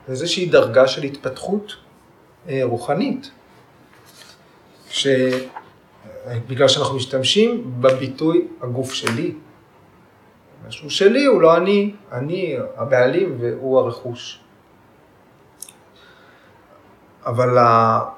זה 0.07 0.11
איזושהי 0.11 0.45
דרגה 0.45 0.87
של 0.87 1.03
התפתחות 1.03 1.75
אה, 2.49 2.59
רוחנית. 2.63 3.31
ש... 4.89 5.07
בגלל 6.47 6.67
שאנחנו 6.67 6.95
משתמשים 6.95 7.81
בביטוי 7.81 8.47
הגוף 8.61 8.93
שלי. 8.93 9.33
משהו 10.67 10.89
שלי 10.89 11.25
הוא 11.25 11.41
לא 11.41 11.57
אני, 11.57 11.93
אני 12.11 12.55
הבעלים 12.77 13.37
והוא 13.39 13.79
הרכוש. 13.79 14.39
אבל 17.25 17.57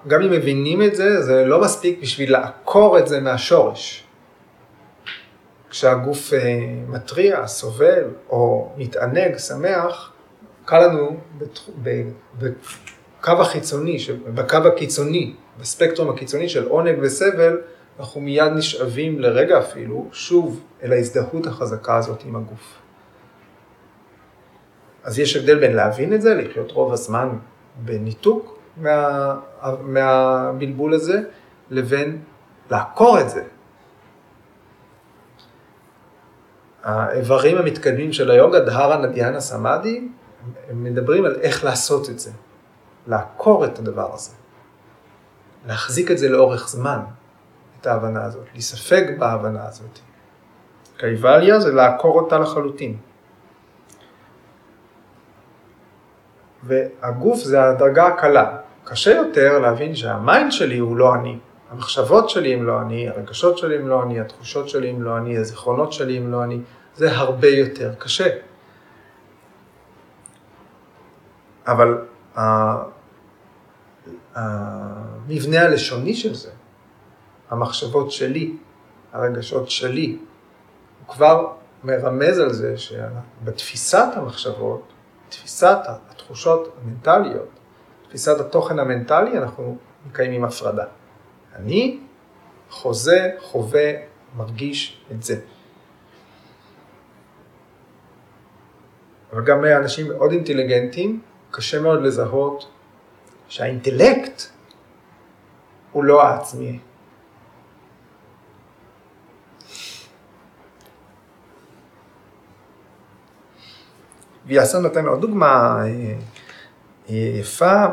גם 0.08 0.22
אם 0.22 0.32
מבינים 0.32 0.82
את 0.82 0.96
זה, 0.96 1.22
זה 1.22 1.46
לא 1.46 1.62
מספיק 1.62 2.02
בשביל 2.02 2.32
לעקור 2.32 3.00
את 3.00 3.08
זה 3.08 3.20
מהשורש. 3.20 4.07
כשהגוף 5.78 6.34
אה, 6.34 6.40
מתריע, 6.88 7.48
סובל 7.48 8.04
או 8.30 8.72
מתענג, 8.78 9.38
שמח, 9.38 10.14
קל 10.66 10.88
לנו 10.88 11.18
בקו 12.40 13.32
החיצוני, 13.32 13.98
בקו 14.34 14.58
הקיצוני 14.58 15.34
בספקטרום 15.60 16.10
הקיצוני 16.10 16.50
של 16.50 16.68
עונג 16.68 16.96
וסבל, 17.02 17.62
אנחנו 18.00 18.22
מיד 18.22 18.52
נשאבים 18.52 19.20
לרגע 19.20 19.60
אפילו, 19.60 20.08
שוב, 20.12 20.64
אל 20.84 20.94
ההזדהות 20.94 21.48
החזקה 21.48 21.98
הזאת 21.98 22.24
עם 22.26 22.36
הגוף. 22.36 22.80
אז 25.04 25.20
יש 25.20 25.36
הבדל 25.36 25.60
בין 25.60 25.76
להבין 25.76 26.14
את 26.14 26.22
זה, 26.22 26.34
לחיות 26.34 26.72
רוב 26.72 26.94
הזמן 26.94 27.30
בניתוק 27.86 28.60
מה, 28.78 29.36
מהבלבול 29.82 30.94
הזה, 30.94 31.20
לבין 31.70 32.22
לעקור 32.72 33.20
את 33.20 33.30
זה. 33.30 33.44
האיברים 36.88 37.58
המתקדמים 37.58 38.14
של 38.14 38.32
היוגה, 38.32 38.60
דהרה 38.60 38.98
נדיאנה 38.98 39.40
סמאדי, 39.40 40.08
הם 40.70 40.84
מדברים 40.84 41.26
על 41.26 41.36
איך 41.42 41.64
לעשות 41.64 42.10
את 42.10 42.20
זה, 42.20 42.32
לעקור 43.08 43.66
את 43.66 43.80
הדבר 43.80 44.14
הזה. 44.14 44.32
להחזיק 45.68 46.12
את 46.12 46.18
זה 46.18 46.30
לאורך 46.30 46.68
זמן, 46.68 47.00
את 47.82 47.88
ההבנה 47.88 48.24
הזאת, 48.24 48.46
להיספג 48.54 49.20
בהבנה 49.20 49.68
הזאת. 49.68 50.00
קייבליה 50.98 51.60
זה 51.60 51.74
לעקור 51.74 52.20
אותה 52.20 52.38
לחלוטין. 52.38 52.98
והגוף 56.64 57.40
זה 57.40 57.64
הדרגה 57.64 58.08
הקלה. 58.08 58.58
קשה 58.84 59.12
יותר 59.12 59.60
להבין 59.60 59.96
שהמיינד 59.96 60.52
שלי 60.52 60.78
הוא 60.78 60.98
לא 60.98 61.16
אני. 61.16 61.40
המחשבות 61.72 62.30
שלי 62.30 62.54
הם 62.54 62.64
לא 62.66 62.82
אני, 62.82 63.10
הרגשות 63.10 63.58
שלי 63.58 63.76
הם 63.76 63.88
לא 63.88 64.04
אני, 64.04 64.20
התחושות 64.20 64.70
שלי 64.70 64.90
הם 64.90 65.04
לא 65.04 65.18
אני, 65.18 65.38
הזיכרונות 65.38 65.94
שלי 65.94 66.18
הם 66.18 66.32
לא 66.32 66.44
אני. 66.44 66.62
זה 66.98 67.18
הרבה 67.18 67.48
יותר 67.48 67.94
קשה. 67.98 68.30
אבל 71.68 72.06
המבנה 74.36 75.62
הלשוני 75.62 76.14
של 76.14 76.34
זה, 76.34 76.52
המחשבות 77.50 78.12
שלי, 78.12 78.54
הרגשות 79.14 79.70
שלי, 79.70 80.18
הוא 81.00 81.16
כבר 81.16 81.54
מרמז 81.84 82.40
על 82.40 82.54
זה 82.54 82.78
שבתפיסת 82.78 84.08
המחשבות, 84.16 84.94
תפיסת 85.30 85.78
התחושות 85.86 86.76
המנטליות, 86.82 87.50
תפיסת 88.08 88.40
התוכן 88.40 88.80
המנטלי, 88.80 89.38
אנחנו 89.38 89.78
מקיימים 90.10 90.44
הפרדה. 90.44 90.86
אני 91.56 92.00
חוזה, 92.70 93.32
חווה, 93.42 93.92
מרגיש 94.36 95.02
את 95.12 95.24
זה. 95.24 95.40
אבל 99.34 99.44
גם 99.44 99.66
אנשים 99.66 100.08
מאוד 100.08 100.32
אינטליגנטים, 100.32 101.22
קשה 101.52 101.82
מאוד 101.82 102.02
לזהות 102.02 102.68
שהאינטלקט 103.48 104.42
הוא 105.92 106.04
לא 106.04 106.24
העצמי. 106.24 106.80
ויאסר 114.48 114.80
נותן 114.80 115.06
עוד 115.06 115.22
דוגמה 115.22 115.82
אה, 115.86 116.16
אה, 117.10 117.16
יפה, 117.16 117.86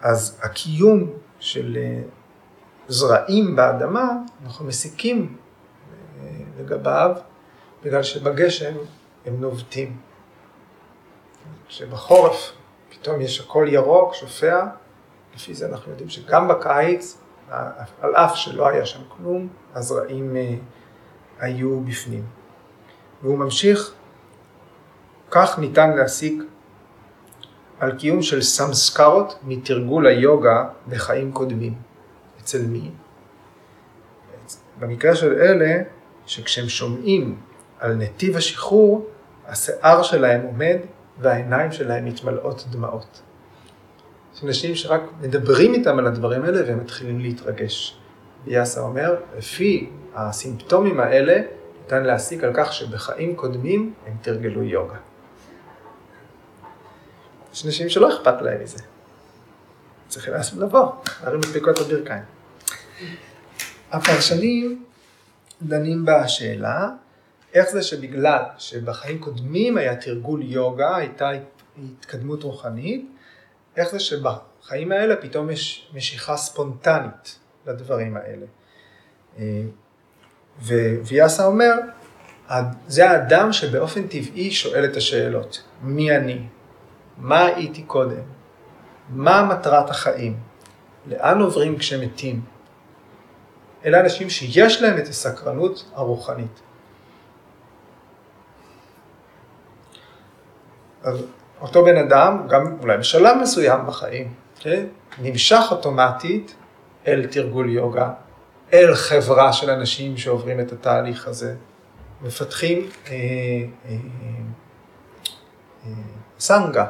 אז 0.00 0.40
הקיום 0.42 1.10
של 1.38 1.76
אה, 1.80 2.02
זרעים 2.88 3.56
באדמה, 3.56 4.12
אנחנו 4.44 4.64
מסיקים 4.64 5.36
לגביו, 6.58 7.16
בגלל 7.84 8.02
שבגשם 8.02 8.74
הם 9.26 9.40
נובטים. 9.40 9.96
שבחורף 11.68 12.52
פתאום 12.90 13.20
יש 13.20 13.40
הכל 13.40 13.66
ירוק, 13.70 14.14
שופע, 14.14 14.66
לפי 15.34 15.54
זה 15.54 15.66
אנחנו 15.68 15.90
יודעים 15.90 16.08
שגם 16.08 16.48
בקיץ, 16.48 17.18
על 18.00 18.14
אף 18.14 18.36
שלא 18.36 18.68
היה 18.68 18.86
שם 18.86 19.00
כלום, 19.08 19.48
הזרעים 19.74 20.36
אה, 20.36 20.54
היו 21.38 21.80
בפנים. 21.80 22.24
והוא 23.22 23.38
ממשיך, 23.38 23.94
כך 25.30 25.58
ניתן 25.58 25.96
להסיק 25.96 26.42
על 27.80 27.98
קיום 27.98 28.22
של 28.22 28.42
סמסקרות 28.42 29.38
מתרגול 29.42 30.06
היוגה 30.06 30.68
בחיים 30.88 31.32
קודמים. 31.32 31.74
אצל 32.40 32.62
מי? 32.66 32.90
במקרה 34.78 35.14
של 35.14 35.32
אלה, 35.32 35.82
שכשהם 36.26 36.68
שומעים 36.68 37.38
על 37.82 37.94
נתיב 37.94 38.36
השחרור, 38.36 39.10
השיער 39.46 40.02
שלהם 40.02 40.42
עומד 40.42 40.76
והעיניים 41.18 41.72
שלהם 41.72 42.04
מתמלאות 42.04 42.64
דמעות. 42.70 43.22
יש 44.34 44.44
אנשים 44.44 44.74
שרק 44.74 45.00
מדברים 45.20 45.74
איתם 45.74 45.98
על 45.98 46.06
הדברים 46.06 46.44
האלה 46.44 46.66
והם 46.66 46.78
מתחילים 46.78 47.20
להתרגש. 47.20 47.98
ויאסה 48.44 48.80
אומר, 48.80 49.16
לפי 49.38 49.90
הסימפטומים 50.14 51.00
האלה 51.00 51.40
ניתן 51.82 52.04
להסיק 52.04 52.44
על 52.44 52.50
כך 52.54 52.72
שבחיים 52.72 53.36
קודמים 53.36 53.94
הם 54.06 54.16
תרגלו 54.22 54.62
יוגה. 54.62 54.96
יש 57.54 57.66
אנשים 57.66 57.88
שלא 57.88 58.16
אכפת 58.16 58.42
להם 58.42 58.62
מזה. 58.62 58.78
צריכים 60.08 60.34
לבוא, 60.58 60.92
להרים 61.22 61.40
את 61.40 61.78
הברכיים. 61.80 62.22
הפרשנים 63.92 64.84
דנים 65.62 66.04
בשאלה 66.04 66.88
איך 67.54 67.70
זה 67.70 67.82
שבגלל 67.82 68.42
שבחיים 68.58 69.18
קודמים 69.18 69.76
היה 69.76 69.96
תרגול 69.96 70.42
יוגה, 70.42 70.96
הייתה 70.96 71.30
התקדמות 71.78 72.42
רוחנית, 72.42 73.10
איך 73.76 73.90
זה 73.90 74.00
שבחיים 74.00 74.92
האלה 74.92 75.16
פתאום 75.16 75.50
יש 75.50 75.90
משיכה 75.94 76.36
ספונטנית 76.36 77.38
לדברים 77.66 78.16
האלה. 78.16 78.46
אה, 79.38 79.62
וויאסה 81.06 81.44
אומר, 81.44 81.72
זה 82.88 83.10
האדם 83.10 83.52
שבאופן 83.52 84.06
טבעי 84.06 84.50
שואל 84.50 84.84
את 84.84 84.96
השאלות, 84.96 85.62
מי 85.82 86.16
אני? 86.16 86.46
מה 87.18 87.46
הייתי 87.46 87.82
קודם? 87.82 88.22
מה 89.08 89.44
מטרת 89.44 89.90
החיים? 89.90 90.36
לאן 91.06 91.40
עוברים 91.40 91.78
כשמתים? 91.78 92.40
אלה 93.84 94.00
אנשים 94.00 94.30
שיש 94.30 94.82
להם 94.82 94.98
את 94.98 95.08
הסקרנות 95.08 95.90
הרוחנית. 95.94 96.60
אז 101.02 101.22
אותו 101.60 101.84
בן 101.84 101.96
אדם, 101.96 102.46
גם 102.48 102.76
אולי 102.80 102.98
בשלב 102.98 103.36
מסוים 103.42 103.86
בחיים, 103.86 104.34
כן? 104.58 104.86
נמשך 105.18 105.62
אוטומטית 105.70 106.54
אל 107.06 107.26
תרגול 107.30 107.70
יוגה, 107.70 108.10
אל 108.72 108.94
חברה 108.94 109.52
של 109.52 109.70
אנשים 109.70 110.16
שעוברים 110.16 110.60
את 110.60 110.72
התהליך 110.72 111.28
הזה, 111.28 111.54
מפתחים 112.22 112.88
אה, 113.06 113.12
אה, 113.84 113.96
אה, 115.86 115.90
סנגה, 116.38 116.86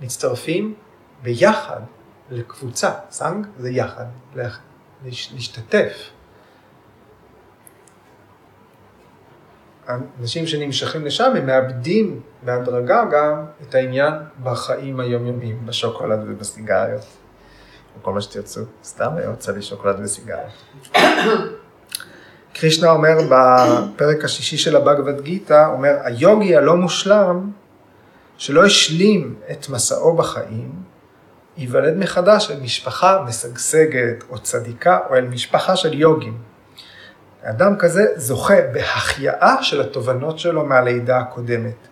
מצטרפים 0.00 0.74
ביחד 1.22 1.80
לקבוצה, 2.30 2.90
סנג 3.10 3.46
זה 3.58 3.70
יחד, 3.70 4.06
להשתתף. 5.04 6.10
אנשים 10.20 10.46
שנמשכים 10.46 11.04
לשם, 11.04 11.32
הם 11.36 11.46
מאבדים 11.46 12.20
בהדרגה 12.42 13.04
גם 13.12 13.44
את 13.62 13.74
העניין 13.74 14.14
בחיים 14.42 15.00
היומיומיים, 15.00 15.66
בשוקולד 15.66 16.20
ובסיגריות. 16.26 17.06
או 17.96 18.02
כל 18.02 18.12
מה 18.12 18.20
שתרצו, 18.20 18.60
סתם 18.84 19.10
היה 19.16 19.26
יוצא 19.26 19.52
לי 19.52 19.62
שוקולד 19.62 20.00
וסיגריות. 20.02 20.52
קרישנה 22.54 22.90
אומר 22.90 23.16
בפרק 23.30 24.24
השישי 24.24 24.58
של 24.58 24.76
הבגבד 24.76 25.20
גיתא, 25.20 25.66
אומר, 25.72 25.96
היוגי 26.02 26.56
הלא 26.56 26.76
מושלם, 26.76 27.50
שלא 28.36 28.64
השלים 28.64 29.34
את 29.50 29.68
מסעו 29.68 30.16
בחיים, 30.16 30.72
ייוולד 31.56 31.96
מחדש 31.96 32.50
אל 32.50 32.60
משפחה 32.60 33.22
משגשגת 33.28 34.24
או 34.30 34.38
צדיקה 34.38 34.98
או 35.10 35.14
אל 35.14 35.24
משפחה 35.24 35.76
של 35.76 35.94
יוגים. 35.94 36.49
אדם 37.42 37.76
כזה 37.78 38.06
זוכה 38.16 38.54
בהחייאה 38.72 39.62
של 39.62 39.80
התובנות 39.80 40.38
שלו 40.38 40.66
מהלידה 40.66 41.18
הקודמת, 41.18 41.88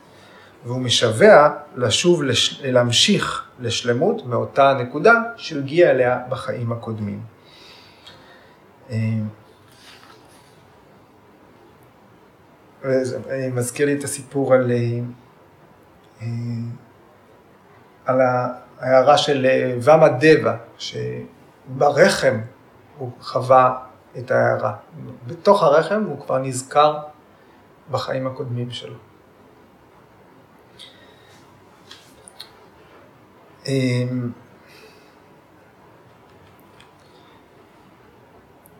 והוא 0.64 0.80
משווע 0.80 1.50
לשוב, 1.76 2.22
לש... 2.22 2.60
להמשיך 2.64 3.44
לשלמות 3.60 4.26
מאותה 4.26 4.70
הנקודה 4.70 5.12
שהגיע 5.36 5.90
אליה 5.90 6.18
בחיים 6.28 6.72
הקודמים. 6.72 7.20
זה 12.82 13.18
מזכיר 13.52 13.86
לי 13.86 13.94
את 13.98 14.04
הסיפור 14.04 14.54
על, 14.54 14.70
אה, 16.22 16.26
על 18.06 18.20
ההערה 18.20 19.18
של 19.18 19.46
ואמה 19.80 20.08
דבה, 20.08 20.56
שברחם 20.78 22.40
הוא 22.98 23.10
חווה 23.20 23.87
את 24.18 24.30
ההערה. 24.30 24.76
בתוך 25.26 25.62
הרחם 25.62 26.04
הוא 26.04 26.20
כבר 26.20 26.38
נזכר 26.38 26.98
בחיים 27.90 28.26
הקודמים 28.26 28.70
שלו. 28.70 28.96
אמ, 33.66 34.30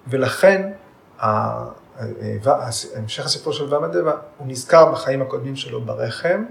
ולכן 0.06 0.72
המשך 2.96 3.24
הסיפור 3.24 3.52
של 3.52 3.74
ומדבה, 3.74 4.12
הוא 4.38 4.46
נזכר 4.46 4.92
בחיים 4.92 5.22
הקודמים 5.22 5.56
שלו 5.56 5.80
ברחם, 5.80 6.44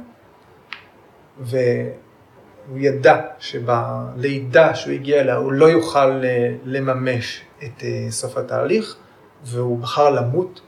והוא 2.68 2.80
ידע 2.80 3.22
שבלידה 3.39 4.76
שהוא 4.76 4.93
הגיע 4.93 5.22
אליה 5.22 5.36
הוא 5.36 5.51
לא 5.51 5.65
יוכל 5.65 6.22
אה, 6.24 6.55
לממש 6.63 7.41
את 7.63 7.84
אה, 7.84 8.07
סוף 8.09 8.38
התהליך, 8.38 8.95
והוא 9.43 9.80
בחר 9.80 10.09
למות 10.09 10.61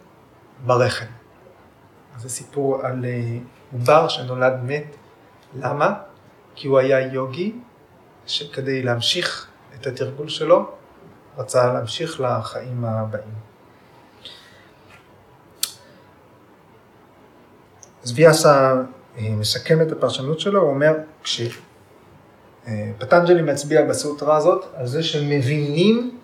ברחם. 0.65 1.05
אז 2.15 2.21
זה 2.21 2.29
סיפור 2.29 2.85
על 2.85 3.05
אה, 3.05 3.37
עובר 3.73 4.07
שנולד 4.07 4.53
מת. 4.63 4.95
למה? 5.59 5.93
כי 6.55 6.67
הוא 6.67 6.79
היה 6.79 7.13
יוגי, 7.13 7.55
שכדי 8.25 8.83
להמשיך 8.83 9.47
את 9.75 9.87
התרגול 9.87 10.29
שלו, 10.29 10.71
רצה 11.37 11.73
להמשיך 11.73 12.21
לחיים 12.21 12.85
הבאים. 12.85 13.33
אז 18.03 18.13
ויאסה 18.15 18.75
מסכם 19.17 19.81
את 19.81 19.91
הפרשנות 19.91 20.39
שלו, 20.39 20.61
הוא 20.61 20.69
אומר, 20.69 20.93
כשפטנג'לי 22.65 23.41
מצביע 23.41 23.85
בסוטרה 23.85 24.37
הזאת 24.37 24.65
על 24.73 24.87
זה 24.87 25.03
שמבינים 25.03 26.19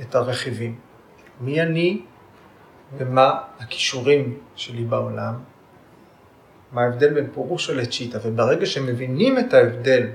את 0.00 0.14
הרכיבים. 0.14 0.78
מי 1.40 1.62
אני 1.62 2.02
ומה 2.98 3.40
הכישורים 3.60 4.38
שלי 4.56 4.84
בעולם, 4.84 5.34
מה 6.72 6.82
ההבדל 6.82 7.14
בין 7.14 7.26
פורושה 7.32 7.74
לצ'יטה, 7.74 8.18
וברגע 8.24 8.66
שמבינים 8.66 9.38
את 9.38 9.54
ההבדל 9.54 10.08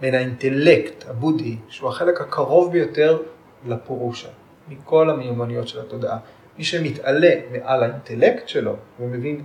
בין 0.00 0.14
האינטלקט 0.14 1.04
הבודי, 1.08 1.56
שהוא 1.68 1.90
החלק 1.90 2.20
הקרוב 2.20 2.72
ביותר 2.72 3.22
לפורושה, 3.66 4.28
מכל 4.68 5.10
המיומנויות 5.10 5.68
של 5.68 5.80
התודעה, 5.80 6.18
מי 6.58 6.64
שמתעלה 6.64 7.30
מעל 7.52 7.82
האינטלקט 7.82 8.48
שלו 8.48 8.76
ומבין, 9.00 9.42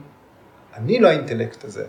אני 0.74 1.00
לא 1.00 1.08
האינטלקט 1.08 1.64
הזה, 1.64 1.86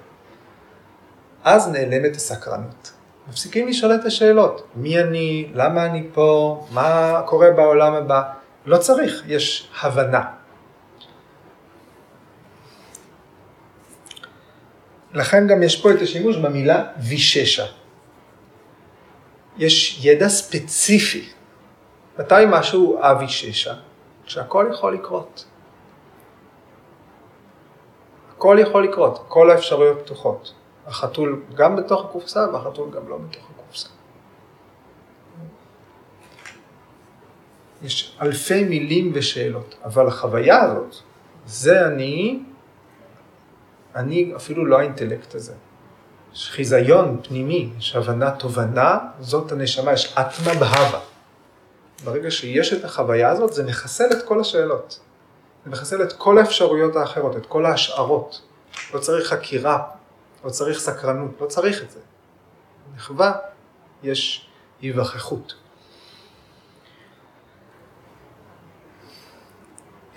אז 1.44 1.68
נעלמת 1.68 2.16
הסקרנות. 2.16 2.92
מפסיקים 3.28 3.68
לשאול 3.68 3.94
את 3.94 4.04
השאלות, 4.04 4.66
מי 4.74 5.00
אני, 5.00 5.50
למה 5.54 5.86
אני 5.86 6.08
פה, 6.12 6.66
מה 6.70 7.20
קורה 7.26 7.50
בעולם 7.50 7.94
הבא, 7.94 8.22
לא 8.66 8.76
צריך, 8.78 9.22
יש 9.26 9.68
הבנה. 9.82 10.24
לכן 15.14 15.46
גם 15.46 15.62
יש 15.62 15.82
פה 15.82 15.90
את 15.90 16.02
השימוש 16.02 16.36
במילה 16.36 16.84
ויששה. 17.08 17.66
יש 19.56 20.04
ידע 20.04 20.28
ספציפי. 20.28 21.28
מתי 22.18 22.34
משהו 22.48 22.98
אביששה? 23.00 23.74
כשהכל 24.26 24.68
יכול 24.72 24.94
לקרות. 24.94 25.44
הכל 28.36 28.56
יכול 28.60 28.84
לקרות, 28.84 29.24
כל 29.28 29.50
האפשרויות 29.50 29.98
פתוחות. 30.04 30.54
החתול 30.88 31.42
גם 31.54 31.76
בתוך 31.76 32.04
הקופסה 32.04 32.46
והחתול 32.52 32.90
גם 32.90 33.08
לא 33.08 33.18
בתוך 33.18 33.50
הקופסה. 33.50 33.88
יש 37.82 38.18
אלפי 38.22 38.64
מילים 38.64 39.12
ושאלות, 39.14 39.74
אבל 39.84 40.06
החוויה 40.06 40.62
הזאת, 40.62 40.94
זה 41.46 41.86
אני, 41.86 42.42
אני 43.96 44.32
אפילו 44.36 44.66
לא 44.66 44.78
האינטלקט 44.78 45.34
הזה. 45.34 45.54
יש 46.32 46.50
חיזיון 46.50 47.20
פנימי, 47.22 47.70
יש 47.78 47.96
הבנה, 47.96 48.30
תובנה, 48.30 48.98
זאת 49.20 49.52
הנשמה, 49.52 49.92
יש 49.92 50.14
אטמה 50.18 50.54
בהווה. 50.54 51.00
ברגע 52.04 52.30
שיש 52.30 52.72
את 52.72 52.84
החוויה 52.84 53.30
הזאת, 53.30 53.52
זה 53.52 53.64
מחסל 53.64 54.06
את 54.12 54.22
כל 54.24 54.40
השאלות. 54.40 55.00
זה 55.64 55.70
מחסל 55.70 56.02
את 56.02 56.12
כל 56.12 56.38
האפשרויות 56.38 56.96
האחרות, 56.96 57.36
את 57.36 57.46
כל 57.46 57.66
ההשערות. 57.66 58.42
לא 58.94 58.98
צריך 58.98 59.28
חקירה, 59.28 59.78
לא 60.44 60.50
צריך 60.50 60.78
סקרנות, 60.78 61.40
לא 61.40 61.46
צריך 61.46 61.82
את 61.82 61.90
זה. 61.90 62.00
מחווה 62.96 63.32
יש 64.02 64.48
היווכחות. 64.80 65.54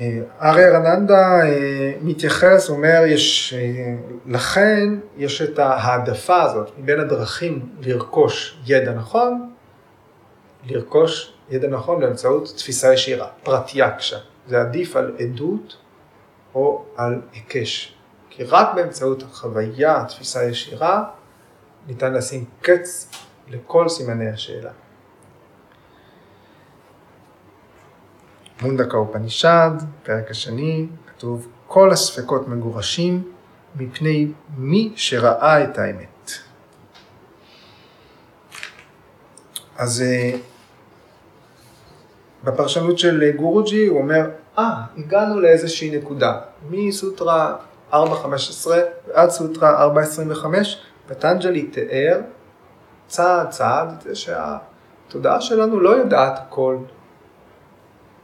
אה, 0.01 0.19
אריה 0.41 0.69
רננדה 0.69 1.41
אה, 1.43 1.93
מתייחס, 2.01 2.69
אומר, 2.69 3.01
יש, 3.07 3.53
אה, 3.53 3.95
לכן 4.25 4.89
יש 5.17 5.41
את 5.41 5.59
ההעדפה 5.59 6.41
הזאת 6.41 6.71
מבין 6.77 6.99
הדרכים 6.99 7.69
לרכוש 7.81 8.57
ידע 8.65 8.93
נכון, 8.93 9.51
לרכוש 10.65 11.33
ידע 11.49 11.67
נכון 11.67 11.99
באמצעות 11.99 12.53
תפיסה 12.57 12.93
ישירה, 12.93 13.27
פרטיאקשה. 13.43 14.17
זה 14.47 14.61
עדיף 14.61 14.95
על 14.95 15.15
עדות 15.19 15.77
או 16.55 16.85
על 16.97 17.21
היקש. 17.33 17.95
כי 18.33 18.43
רק 18.43 18.75
באמצעות 18.75 19.23
החוויה, 19.23 20.05
תפיסה 20.07 20.43
ישירה, 20.43 21.03
ניתן 21.87 22.13
לשים 22.13 22.45
קץ 22.61 23.11
לכל 23.47 23.89
סימני 23.89 24.29
השאלה. 24.29 24.71
מונדקה 28.61 28.97
אופנישד, 28.97 29.71
פרק 30.03 30.31
השני, 30.31 30.87
כתוב 31.07 31.47
כל 31.67 31.91
הספקות 31.91 32.47
מגורשים 32.47 33.31
מפני 33.75 34.31
מי 34.57 34.93
שראה 34.95 35.63
את 35.63 35.77
האמת. 35.77 36.31
אז 39.77 40.01
אה, 40.01 40.37
בפרשנות 42.43 42.99
של 42.99 43.31
גורוג'י 43.35 43.85
הוא 43.85 43.97
אומר, 43.99 44.29
אה, 44.57 44.71
ah, 44.71 44.99
הגענו 44.99 45.39
לאיזושהי 45.39 45.97
נקודה, 45.97 46.39
מסוטרה 46.69 47.55
4.15 47.93 47.95
ועד 49.07 49.29
סוטרה 49.29 49.87
4.25, 49.87 50.45
פטנג'לי 51.07 51.63
תיאר 51.63 52.19
צעד 53.07 53.49
צעד 53.49 53.89
את 53.91 54.01
זה 54.01 54.15
שהתודעה 54.15 55.41
שלנו 55.41 55.79
לא 55.79 55.89
יודעת 55.89 56.39
הכל, 56.39 56.77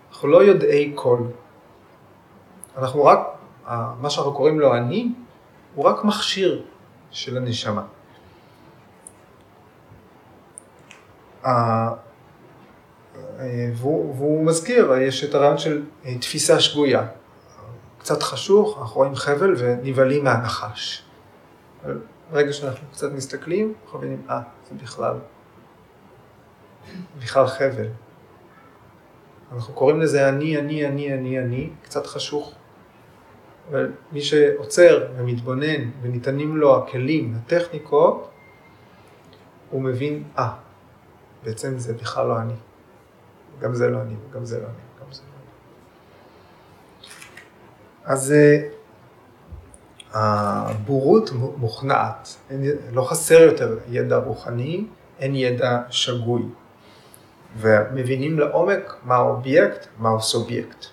אנחנו 0.09 0.28
לא 0.28 0.43
יודעי 0.43 0.91
כל. 0.95 1.18
אנחנו 2.78 3.05
רק, 3.05 3.20
מה 4.01 4.09
שאנחנו 4.09 4.34
קוראים 4.34 4.59
לו 4.59 4.76
אני, 4.76 5.11
הוא 5.76 5.86
רק 5.86 6.03
מכשיר 6.03 6.65
של 7.11 7.38
הנשמה. 7.38 7.84
והוא, 13.76 14.15
והוא 14.15 14.45
מזכיר, 14.45 14.93
יש 14.93 15.24
את 15.24 15.36
הרעיון 15.36 15.57
של 15.57 15.84
תפיסה 16.20 16.59
שגויה. 16.59 17.07
קצת 18.08 18.24
חשוך, 18.24 18.78
אנחנו 18.82 18.95
רואים 18.95 19.16
חבל 19.16 19.55
ונבהלים 19.58 20.24
מהנחש. 20.24 21.03
ברגע 22.32 22.53
שאנחנו 22.53 22.88
קצת 22.91 23.12
מסתכלים, 23.12 23.74
אנחנו 23.84 23.99
מבינים, 23.99 24.22
אה, 24.30 24.41
זה 24.70 24.76
בכלל, 24.84 25.16
בכלל 27.20 27.47
חבל. 27.47 27.88
אנחנו 29.51 29.74
קוראים 29.74 30.01
לזה 30.01 30.30
אני, 30.30 30.58
אני, 30.58 30.88
אני, 30.88 31.14
אני, 31.14 31.39
אני, 31.39 31.70
קצת 31.82 32.08
חשוך. 32.08 32.53
אבל 33.70 33.91
מי 34.12 34.22
שעוצר 34.22 35.08
ומתבונן 35.18 35.91
וניתנים 36.01 36.58
לו 36.58 36.78
הכלים, 36.78 37.36
הטכניקות, 37.36 38.30
הוא 39.70 39.82
מבין, 39.82 40.24
אה, 40.38 40.53
בעצם 41.43 41.80
זה 41.80 41.93
בכלל 41.93 42.28
לא 42.28 42.39
אני. 42.39 42.55
גם 43.60 43.76
זה 43.76 43.88
לא 43.88 44.01
אני, 44.01 44.16
גם 44.34 44.45
זה 44.45 44.60
לא 44.60 44.66
אני. 44.66 44.87
אז 48.08 48.32
אה, 48.32 48.68
הבורות 50.14 51.32
מוכנעת, 51.58 52.36
לא 52.91 53.01
חסר 53.10 53.39
יותר 53.39 53.78
ידע 53.89 54.18
רוחני, 54.18 54.86
אין 55.20 55.36
ידע 55.36 55.82
שגוי. 55.89 56.43
ומבינים 57.58 58.39
לעומק 58.39 58.95
מה 59.03 59.16
האובייקט, 59.16 59.88
מה 59.97 60.16
הסובייקט. 60.16 60.86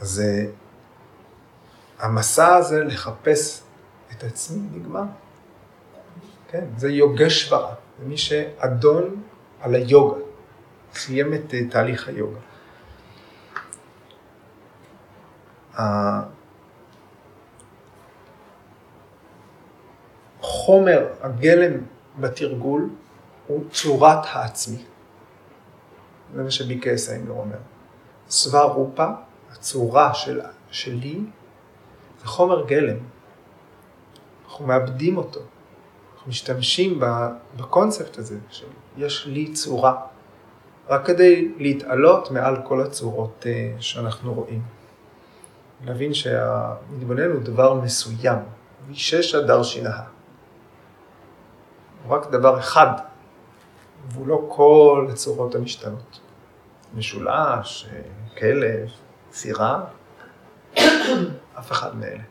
אז 0.00 0.20
אה, 0.20 0.44
המסע 1.98 2.54
הזה 2.54 2.84
לחפש 2.84 3.62
את 4.12 4.24
עצמי 4.24 4.62
נגמר. 4.72 5.04
כן, 6.50 6.64
זה 6.76 6.88
יוגשוורה, 6.88 7.74
זה 7.98 8.04
מי 8.06 8.16
שאדון 8.16 9.22
על 9.60 9.74
היוגה, 9.74 10.20
סיים 10.94 11.34
את 11.34 11.54
אה, 11.54 11.60
תהליך 11.70 12.08
היוגה. 12.08 12.51
החומר, 20.40 21.06
הגלם 21.20 21.80
בתרגול 22.20 22.90
הוא 23.46 23.64
צורת 23.70 24.18
העצמי. 24.32 24.84
זה 26.34 26.42
מה 26.42 26.50
שביקי 26.50 26.98
סיינגר 26.98 27.32
אומר. 27.32 27.56
סבר 28.28 28.64
רופה, 28.64 29.06
הצורה 29.52 30.14
של, 30.14 30.40
שלי, 30.70 31.20
זה 32.20 32.26
חומר 32.26 32.66
גלם. 32.66 32.96
אנחנו 34.44 34.66
מאבדים 34.66 35.16
אותו. 35.16 35.40
אנחנו 36.14 36.30
משתמשים 36.30 37.00
בקונספט 37.56 38.18
הזה 38.18 38.38
של 38.50 38.66
יש 38.96 39.26
לי 39.26 39.52
צורה, 39.52 40.00
רק 40.88 41.06
כדי 41.06 41.52
להתעלות 41.56 42.30
מעל 42.30 42.56
כל 42.64 42.80
הצורות 42.80 43.46
אה, 43.46 43.72
שאנחנו 43.78 44.34
רואים. 44.34 44.62
להבין 45.84 46.14
שהמתבונן 46.14 47.30
הוא 47.30 47.42
דבר 47.42 47.74
מסוים, 47.74 48.38
וישש 48.86 49.34
הדר 49.34 49.62
שינהה. 49.62 50.04
הוא 52.04 52.16
רק 52.16 52.30
דבר 52.30 52.58
אחד, 52.58 52.92
והוא 54.08 54.26
לא 54.26 54.46
כל 54.48 55.06
הצורות 55.12 55.54
המשתנות. 55.54 56.20
משולש, 56.94 57.88
כלב, 58.38 58.88
סירה, 59.32 59.84
אף 61.58 61.72
אחד 61.72 61.96
מאלה. 61.96 62.22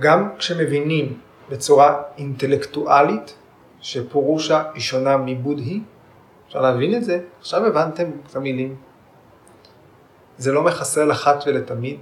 גם 0.00 0.36
כשמבינים 0.38 1.20
בצורה 1.50 2.02
אינטלקטואלית 2.18 3.34
שפורושה 3.80 4.62
היא 4.74 4.82
שונה 4.82 5.16
מבודהי, 5.16 5.80
אפשר 6.46 6.60
להבין 6.60 6.94
את 6.94 7.04
זה, 7.04 7.20
עכשיו 7.38 7.66
הבנתם 7.66 8.10
את 8.26 8.36
המילים. 8.36 8.76
זה 10.38 10.52
לא 10.52 10.62
מחסל 10.62 11.12
אחת 11.12 11.44
ולתמיד 11.46 12.00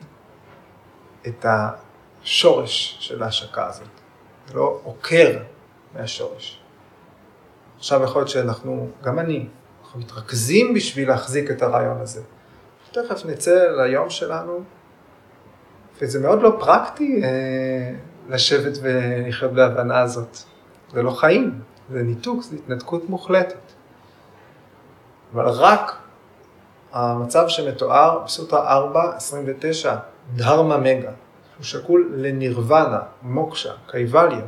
את 1.27 1.47
השורש 1.49 2.97
של 3.01 3.23
ההשקה 3.23 3.67
הזאת. 3.67 3.89
זה 4.49 4.55
לא 4.55 4.81
עוקר 4.85 5.39
מהשורש. 5.95 6.61
עכשיו 7.79 8.03
יכול 8.03 8.21
להיות 8.21 8.29
שאנחנו, 8.29 8.89
גם 9.03 9.19
אני, 9.19 9.47
אנחנו 9.83 10.01
מתרכזים 10.01 10.75
בשביל 10.75 11.09
להחזיק 11.09 11.51
את 11.51 11.63
הרעיון 11.63 12.01
הזה. 12.01 12.23
תכף 12.93 13.25
נצא 13.25 13.67
ליום 13.77 14.11
שלנו, 14.11 14.61
וזה 16.01 16.21
מאוד 16.21 16.43
לא 16.43 16.57
פרקטי 16.61 17.21
אה, 17.25 17.95
לשבת 18.29 18.79
ולחיות 18.83 19.53
בהבנה 19.53 20.01
הזאת. 20.01 20.39
זה 20.93 21.03
לא 21.03 21.11
חיים, 21.11 21.61
זה 21.91 22.03
ניתוק, 22.03 22.43
זה 22.43 22.57
התנתקות 22.57 23.09
מוחלטת. 23.09 23.59
אבל 25.35 25.49
רק 25.49 25.97
המצב 26.93 27.45
שמתואר 27.49 28.23
בסוטרה 28.25 28.73
4, 28.73 29.17
29, 29.17 29.97
דהרמה 30.35 30.77
מגה, 30.77 31.11
שהוא 31.55 31.65
שקול 31.65 32.13
לנירוונה, 32.17 33.01
מוקשה, 33.23 33.73
קייבליה. 33.87 34.45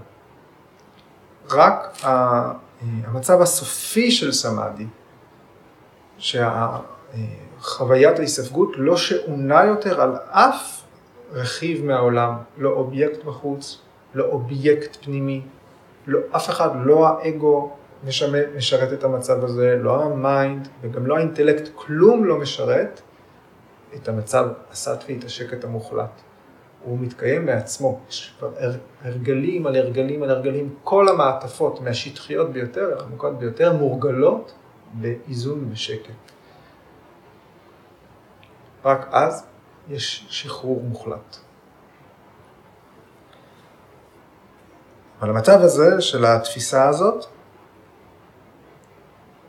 רק 1.51 1.97
המצב 2.03 3.43
הסופי 3.43 4.11
של 4.11 4.33
סמאדי, 4.33 4.87
שהחוויית 6.19 8.19
ההיספגות 8.19 8.69
לא 8.77 8.97
שעונה 8.97 9.65
יותר 9.65 10.01
על 10.01 10.17
אף 10.31 10.78
רכיב 11.33 11.85
מהעולם, 11.85 12.35
לא 12.59 12.71
אובייקט 12.71 13.25
בחוץ, 13.25 13.81
לא 14.15 14.25
אובייקט 14.25 14.97
פנימי, 15.05 15.43
לא, 16.07 16.19
אף 16.37 16.51
אחד, 16.51 16.71
לא 16.85 17.09
האגו 17.09 17.71
משרת, 18.07 18.49
משרת 18.57 18.93
את 18.93 19.05
המצב 19.05 19.45
הזה, 19.45 19.77
לא 19.83 20.03
ה 20.03 20.16
mind 20.16 20.69
וגם 20.81 21.07
לא 21.07 21.17
האינטלקט, 21.17 21.69
כלום 21.75 22.25
לא 22.25 22.39
משרת 22.39 23.01
את 23.95 24.09
המצב 24.09 24.49
הסטווי, 24.71 25.19
את 25.19 25.25
השקט 25.25 25.65
המוחלט. 25.65 26.11
הוא 26.85 26.99
מתקיים 26.99 27.47
מעצמו, 27.47 28.01
יש 28.09 28.35
כבר 28.39 28.51
הרגלים 29.03 29.67
על 29.67 29.77
הרגלים 29.77 30.23
על 30.23 30.31
הרגלים, 30.31 30.75
כל 30.85 31.09
המעטפות 31.09 31.81
מהשטחיות 31.81 32.53
ביותר, 32.53 32.97
העמוקות 32.99 33.39
ביותר, 33.39 33.73
מורגלות 33.73 34.53
באיזון 34.93 35.69
ושקט. 35.73 36.11
רק 38.85 39.09
אז 39.11 39.47
יש 39.89 40.27
שחרור 40.29 40.83
מוחלט. 40.83 41.37
אבל 45.21 45.31
המצב 45.31 45.61
הזה 45.61 46.01
של 46.01 46.25
התפיסה 46.25 46.89
הזאת, 46.89 47.25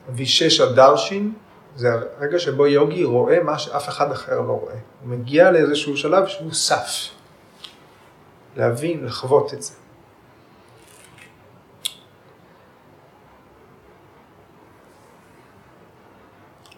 וישש 0.10 0.60
הדרשין, 0.60 1.34
זה 1.76 1.88
הרגע 1.94 2.40
שבו 2.40 2.68
יוגי 2.68 3.04
רואה 3.04 3.44
מה 3.44 3.60
שאף 3.60 3.90
אחד 3.90 4.12
אחר 4.12 4.42
לא 4.42 4.54
רואה. 4.54 4.76
הוא 5.02 5.10
מגיע 5.10 5.52
לאיזשהו 5.52 5.98
שלב 5.98 6.28
שהוא 6.28 6.54
סף. 6.54 7.20
להבין, 8.56 9.06
לחוות 9.06 9.54
את 9.54 9.62
זה. 9.62 9.74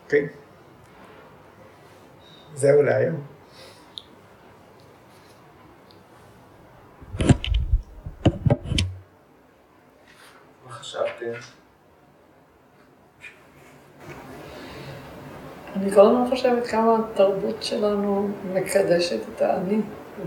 אוקיי? 0.04 0.28
זהו 2.54 2.82
להיום. 2.82 3.28
מה 10.66 10.72
חשבתם? 10.72 11.21
אני 15.76 15.92
כל 15.92 16.02
הזמן 16.02 16.26
חושבת 16.30 16.68
כמה 16.68 16.98
התרבות 17.00 17.64
שלנו 17.64 18.30
מקדשת 18.54 19.20
את 19.36 19.42
האני. 19.42 19.82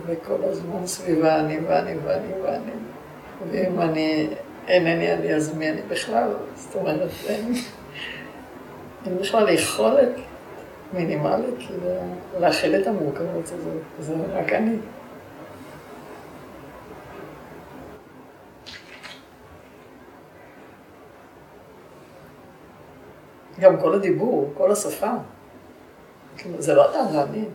וכל 0.07 0.44
הזמן 0.44 0.86
סביב 0.86 1.24
האני 1.24 1.59
ואני 1.59 1.96
ואני 2.05 2.32
ואני. 2.42 2.72
ואם 3.50 3.80
אני 3.80 4.28
אינני 4.68 5.12
אני, 5.12 5.34
אז 5.34 5.57
מי 5.57 5.70
אני 5.70 5.82
בכלל? 5.88 6.30
זאת 6.55 6.74
אומרת, 6.74 7.11
אין, 7.28 7.52
אין 9.07 9.18
בכלל 9.18 9.48
יכולת 9.48 10.11
מינימלית 10.92 11.59
להכיל 12.40 12.76
את 12.76 12.86
המורכבות 12.86 13.44
הזאת, 13.44 13.82
זה 13.98 14.14
רק 14.32 14.52
אני. 14.52 14.76
גם 23.65 23.81
כל 23.81 23.95
הדיבור, 23.95 24.53
כל 24.57 24.73
השפה, 24.73 25.11
זה 26.59 26.75
לא 26.75 26.91
אדם 26.91 27.15
להאמין. 27.15 27.51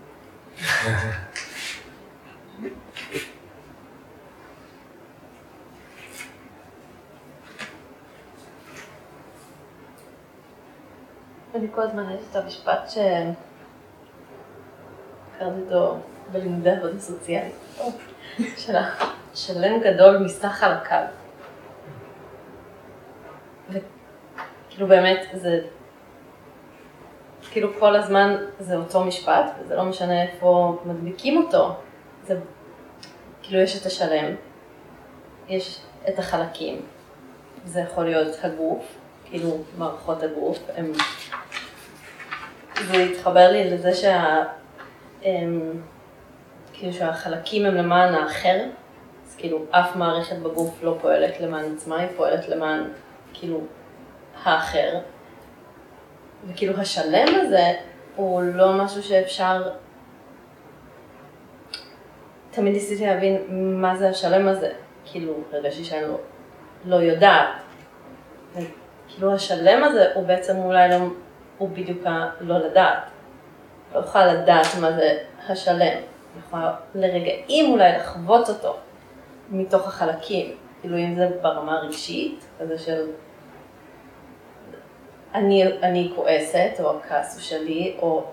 אני 11.56 11.68
כל 11.72 11.82
הזמן 11.82 12.12
יש 12.12 12.26
את 12.32 12.36
המשפט 12.36 12.90
ש... 12.90 12.98
קראתי 15.40 15.62
אותו 15.62 16.00
בלימודי 16.32 16.70
עבודה 16.70 17.00
סוציאלית, 17.00 17.56
של 18.58 18.76
השלם 18.76 19.80
גדול 19.82 20.18
מסך 20.18 20.48
חלקיו. 20.48 21.04
וכאילו 23.70 24.88
באמת 24.88 25.20
זה, 25.34 25.62
כאילו 27.52 27.70
כל 27.80 27.96
הזמן 27.96 28.36
זה 28.60 28.76
אותו 28.76 29.04
משפט, 29.04 29.52
וזה 29.60 29.76
לא 29.76 29.84
משנה 29.84 30.24
איפה 30.24 30.78
מדביקים 30.86 31.44
אותו, 31.44 31.76
זה 32.24 32.40
כאילו 33.42 33.60
יש 33.60 33.82
את 33.82 33.86
השלם, 33.86 34.36
יש 35.48 35.80
את 36.10 36.20
החלקים, 36.20 36.82
זה 37.66 37.80
יכול 37.80 38.04
להיות 38.04 38.36
הגוף, 38.44 38.96
כאילו 39.26 39.58
מערכות 39.78 40.24
הגוף, 40.24 40.60
הם 40.76 40.92
זה 42.88 42.98
התחבר 42.98 43.52
לי 43.52 43.70
לזה 43.70 43.94
שה... 43.94 44.44
הם, 45.24 45.82
כאילו 46.74 46.94
שהחלקים 46.94 47.66
הם 47.66 47.76
למען 47.76 48.14
האחר, 48.14 48.60
אז 49.26 49.36
כאילו 49.38 49.66
אף 49.72 49.96
מערכת 49.96 50.36
בגוף 50.36 50.84
לא 50.84 50.98
פועלת 51.02 51.40
למען 51.40 51.76
עצמה, 51.76 52.00
היא 52.00 52.08
פועלת 52.18 52.50
למען 52.50 52.84
כאילו 53.34 53.62
האחר. 54.44 55.00
וכאילו 56.48 56.74
השלם 56.78 57.28
הזה 57.42 57.74
הוא 58.16 58.42
לא 58.42 58.74
משהו 58.74 59.04
שאפשר... 59.04 59.70
תמיד 62.52 62.74
ניסיתי 62.74 63.06
להבין 63.06 63.42
מה 63.82 63.96
זה 63.96 64.10
השלם 64.10 64.48
הזה, 64.48 64.72
כאילו 65.06 65.34
הרגשתי 65.54 65.84
שאני 65.84 66.02
לא, 66.02 66.18
לא 66.86 66.96
יודעת. 66.96 67.50
וכאילו 68.52 69.34
השלם 69.34 69.84
הזה 69.84 70.14
הוא 70.16 70.26
בעצם 70.26 70.58
אולי 70.58 70.90
לא 70.90 70.96
הוא 71.58 71.70
בדיוק 71.70 72.00
הלא 72.06 72.58
לדעת. 72.58 73.04
לא 73.96 74.00
יכולה 74.00 74.34
לדעת 74.34 74.66
מה 74.82 74.92
זה 74.92 75.18
השלם, 75.48 75.98
היא 75.98 76.42
יכולה 76.48 76.76
לרגעים 76.96 77.72
אולי 77.72 77.92
לחוות 77.92 78.50
אותו 78.50 78.78
מתוך 79.50 79.88
החלקים, 79.88 80.56
כאילו 80.82 80.98
אם 80.98 81.16
זה 81.16 81.30
ברמה 81.42 81.78
הרגשית, 81.78 82.46
כזה 82.60 82.78
של 82.78 83.08
אני, 85.36 85.64
אני 85.84 86.12
כועסת, 86.16 86.72
או 86.80 86.98
הכעס 86.98 87.36
הוא 87.36 87.42
שלי, 87.42 87.96
או 88.02 88.24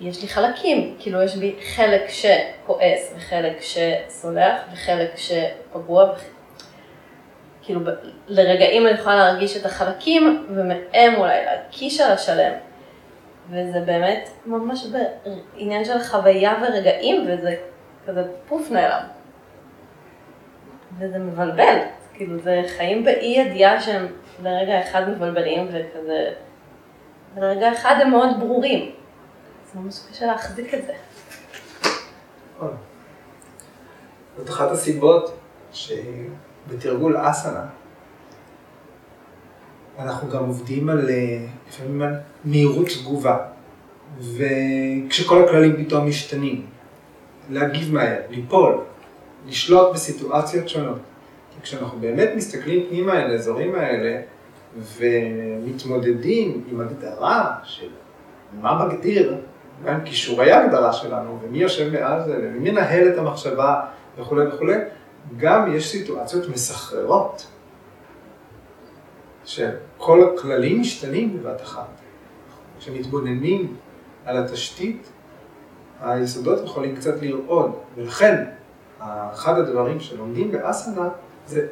יש 0.00 0.22
לי 0.22 0.28
חלקים, 0.28 0.96
כאילו 0.98 1.22
יש 1.22 1.36
בי 1.36 1.54
חלק 1.74 2.08
שכועס, 2.08 3.14
וחלק 3.16 3.58
שסולח, 3.60 4.60
וחלק 4.72 5.10
שפגוע, 5.16 6.12
כאילו 7.62 7.80
לרגעים 8.28 8.86
אני 8.86 8.94
יכולה 8.94 9.16
להרגיש 9.16 9.56
את 9.56 9.66
החלקים 9.66 10.46
ומהם 10.50 11.14
אולי 11.14 11.44
להקיש 11.44 12.00
על 12.00 12.12
השלם. 12.12 12.52
וזה 13.50 13.80
באמת 13.80 14.28
ממש 14.46 14.86
בעניין 14.86 15.84
של 15.84 15.98
חוויה 15.98 16.54
ורגעים 16.62 17.26
וזה 17.28 17.56
כזה 18.06 18.24
פוף 18.48 18.70
נעלם. 18.70 19.02
וזה 20.98 21.18
מבלבל, 21.18 21.78
כאילו 22.14 22.38
זה 22.38 22.62
חיים 22.76 23.04
באי 23.04 23.26
ידיעה 23.26 23.80
שהם 23.80 24.06
לרגע 24.42 24.82
אחד 24.82 25.08
מבלבלים 25.08 25.68
וכזה, 25.68 26.32
לרגע 27.36 27.72
אחד 27.72 27.94
הם 28.00 28.10
מאוד 28.10 28.40
ברורים. 28.40 28.90
זה 29.72 29.80
ממש 29.80 30.00
קשה 30.10 30.26
להחזיק 30.26 30.74
את 30.74 30.86
זה. 30.86 30.92
נכון. 32.56 32.76
זאת 34.36 34.48
אחת 34.50 34.70
הסיבות 34.70 35.38
שהיא 35.72 36.28
בתרגול 36.68 37.16
אסנה, 37.20 37.66
אנחנו 39.98 40.28
גם 40.28 40.44
עובדים 40.44 40.88
על, 40.88 41.10
אה, 41.10 41.46
לפעמים 41.68 42.02
על 42.02 42.14
מהירות 42.44 42.86
תגובה, 42.88 43.36
וכשכל 44.18 45.44
הכללים 45.44 45.84
פתאום 45.84 46.08
משתנים, 46.08 46.66
להגיב 47.50 47.94
מהר, 47.94 48.20
ליפול, 48.30 48.84
לשלוט 49.46 49.92
בסיטואציות 49.94 50.68
שונות. 50.68 50.98
כשאנחנו 51.62 51.98
באמת 52.00 52.30
מסתכלים 52.36 52.86
פנימה 52.88 53.22
אל 53.22 53.30
האזורים 53.30 53.74
האלה, 53.74 54.20
ומתמודדים 54.76 56.64
עם 56.70 56.80
הגדרה 56.80 57.54
של 57.62 57.88
מה 58.60 58.86
מגדיר, 58.86 59.36
מה 59.84 59.90
הם 59.90 60.04
כישורי 60.04 60.52
ההגדרה 60.52 60.92
שלנו, 60.92 61.38
ומי 61.42 61.58
יושב 61.58 61.92
מעל 61.92 62.24
זה, 62.24 62.38
ומי 62.42 62.70
מנהל 62.70 63.08
את 63.08 63.18
המחשבה 63.18 63.80
וכולי 64.18 64.46
וכולי, 64.46 64.76
גם 65.36 65.76
יש 65.76 65.88
סיטואציות 65.88 66.48
מסחררות, 66.48 67.46
שכל 69.44 70.24
הכללים 70.24 70.80
משתנים 70.80 71.38
בבת 71.38 71.60
אחת. 71.60 72.00
כשמתבוננים 72.78 73.76
על 74.24 74.36
התשתית, 74.36 75.08
היסודות 76.00 76.64
יכולים 76.64 76.96
קצת 76.96 77.22
לרעוד, 77.22 77.72
ולכן 77.96 78.44
אחד 79.32 79.58
הדברים 79.58 80.00
שלומדים 80.00 80.52
באסנה 80.52 81.08
זה 81.50 81.66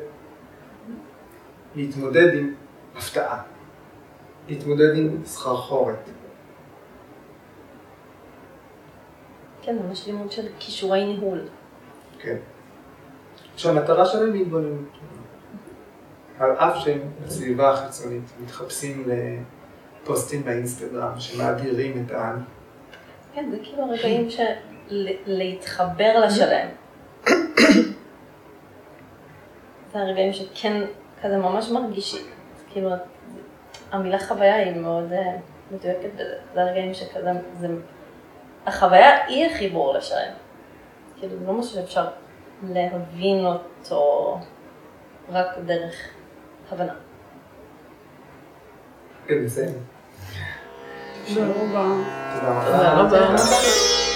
להתמודד 1.77 2.35
עם 2.35 2.55
הפתעה, 2.97 3.43
להתמודד 4.49 4.97
עם 4.97 5.25
סחרחורת. 5.25 6.11
כן, 9.63 9.77
ממש 9.79 10.07
לימוד 10.07 10.33
של 10.33 10.47
כישורי 10.59 11.05
ניהול. 11.05 11.41
כן. 12.19 12.37
שהמטרה 13.57 14.07
שלהם 14.07 14.33
היא 14.33 14.43
התבוננות. 14.43 14.89
על 16.39 16.51
אף 16.53 16.77
שהם 16.77 17.01
בסביבה 17.27 17.71
החיצונית 17.71 18.23
מתחפשים 18.41 19.09
לפוסטים 20.03 20.45
באינסטגרם 20.45 21.21
שמאדירים 21.21 22.05
את 22.07 22.11
העם. 22.11 22.43
כן, 23.35 23.51
זה 23.51 23.57
כאילו 23.63 23.83
הרגעים 23.83 24.31
של 24.31 24.45
להתחבר 25.27 26.21
לשלם. 26.27 26.69
זה 29.93 29.99
הרגעים 29.99 30.33
שכן 30.33 30.83
כזה 31.23 31.37
ממש 31.37 31.71
מרגישים, 31.71 32.27
כאילו 32.71 32.91
המילה 33.93 34.19
חוויה 34.19 34.55
היא 34.55 34.81
מאוד 34.81 35.13
אה, 35.13 35.37
מדויקת 35.71 36.15
בזה, 36.15 36.35
זה 36.55 36.63
הרגעים 36.63 36.95
שכזה, 36.95 37.31
זה, 37.61 37.69
החוויה 38.67 39.27
היא 39.27 39.47
החיבור 39.47 39.95
לשלם. 39.95 40.33
כאילו 41.19 41.39
זה 41.39 41.47
לא 41.47 41.53
משהו 41.53 41.75
שאפשר 41.75 42.07
להבין 42.63 43.47
אותו 43.47 44.39
רק 45.29 45.59
דרך 45.67 45.95
הבנה. 46.73 46.95
כן, 49.27 49.45
בסדר. 49.45 49.73
תודה 51.29 51.47
רבה. 51.47 51.85
תודה 52.35 53.27
רבה. 53.27 54.08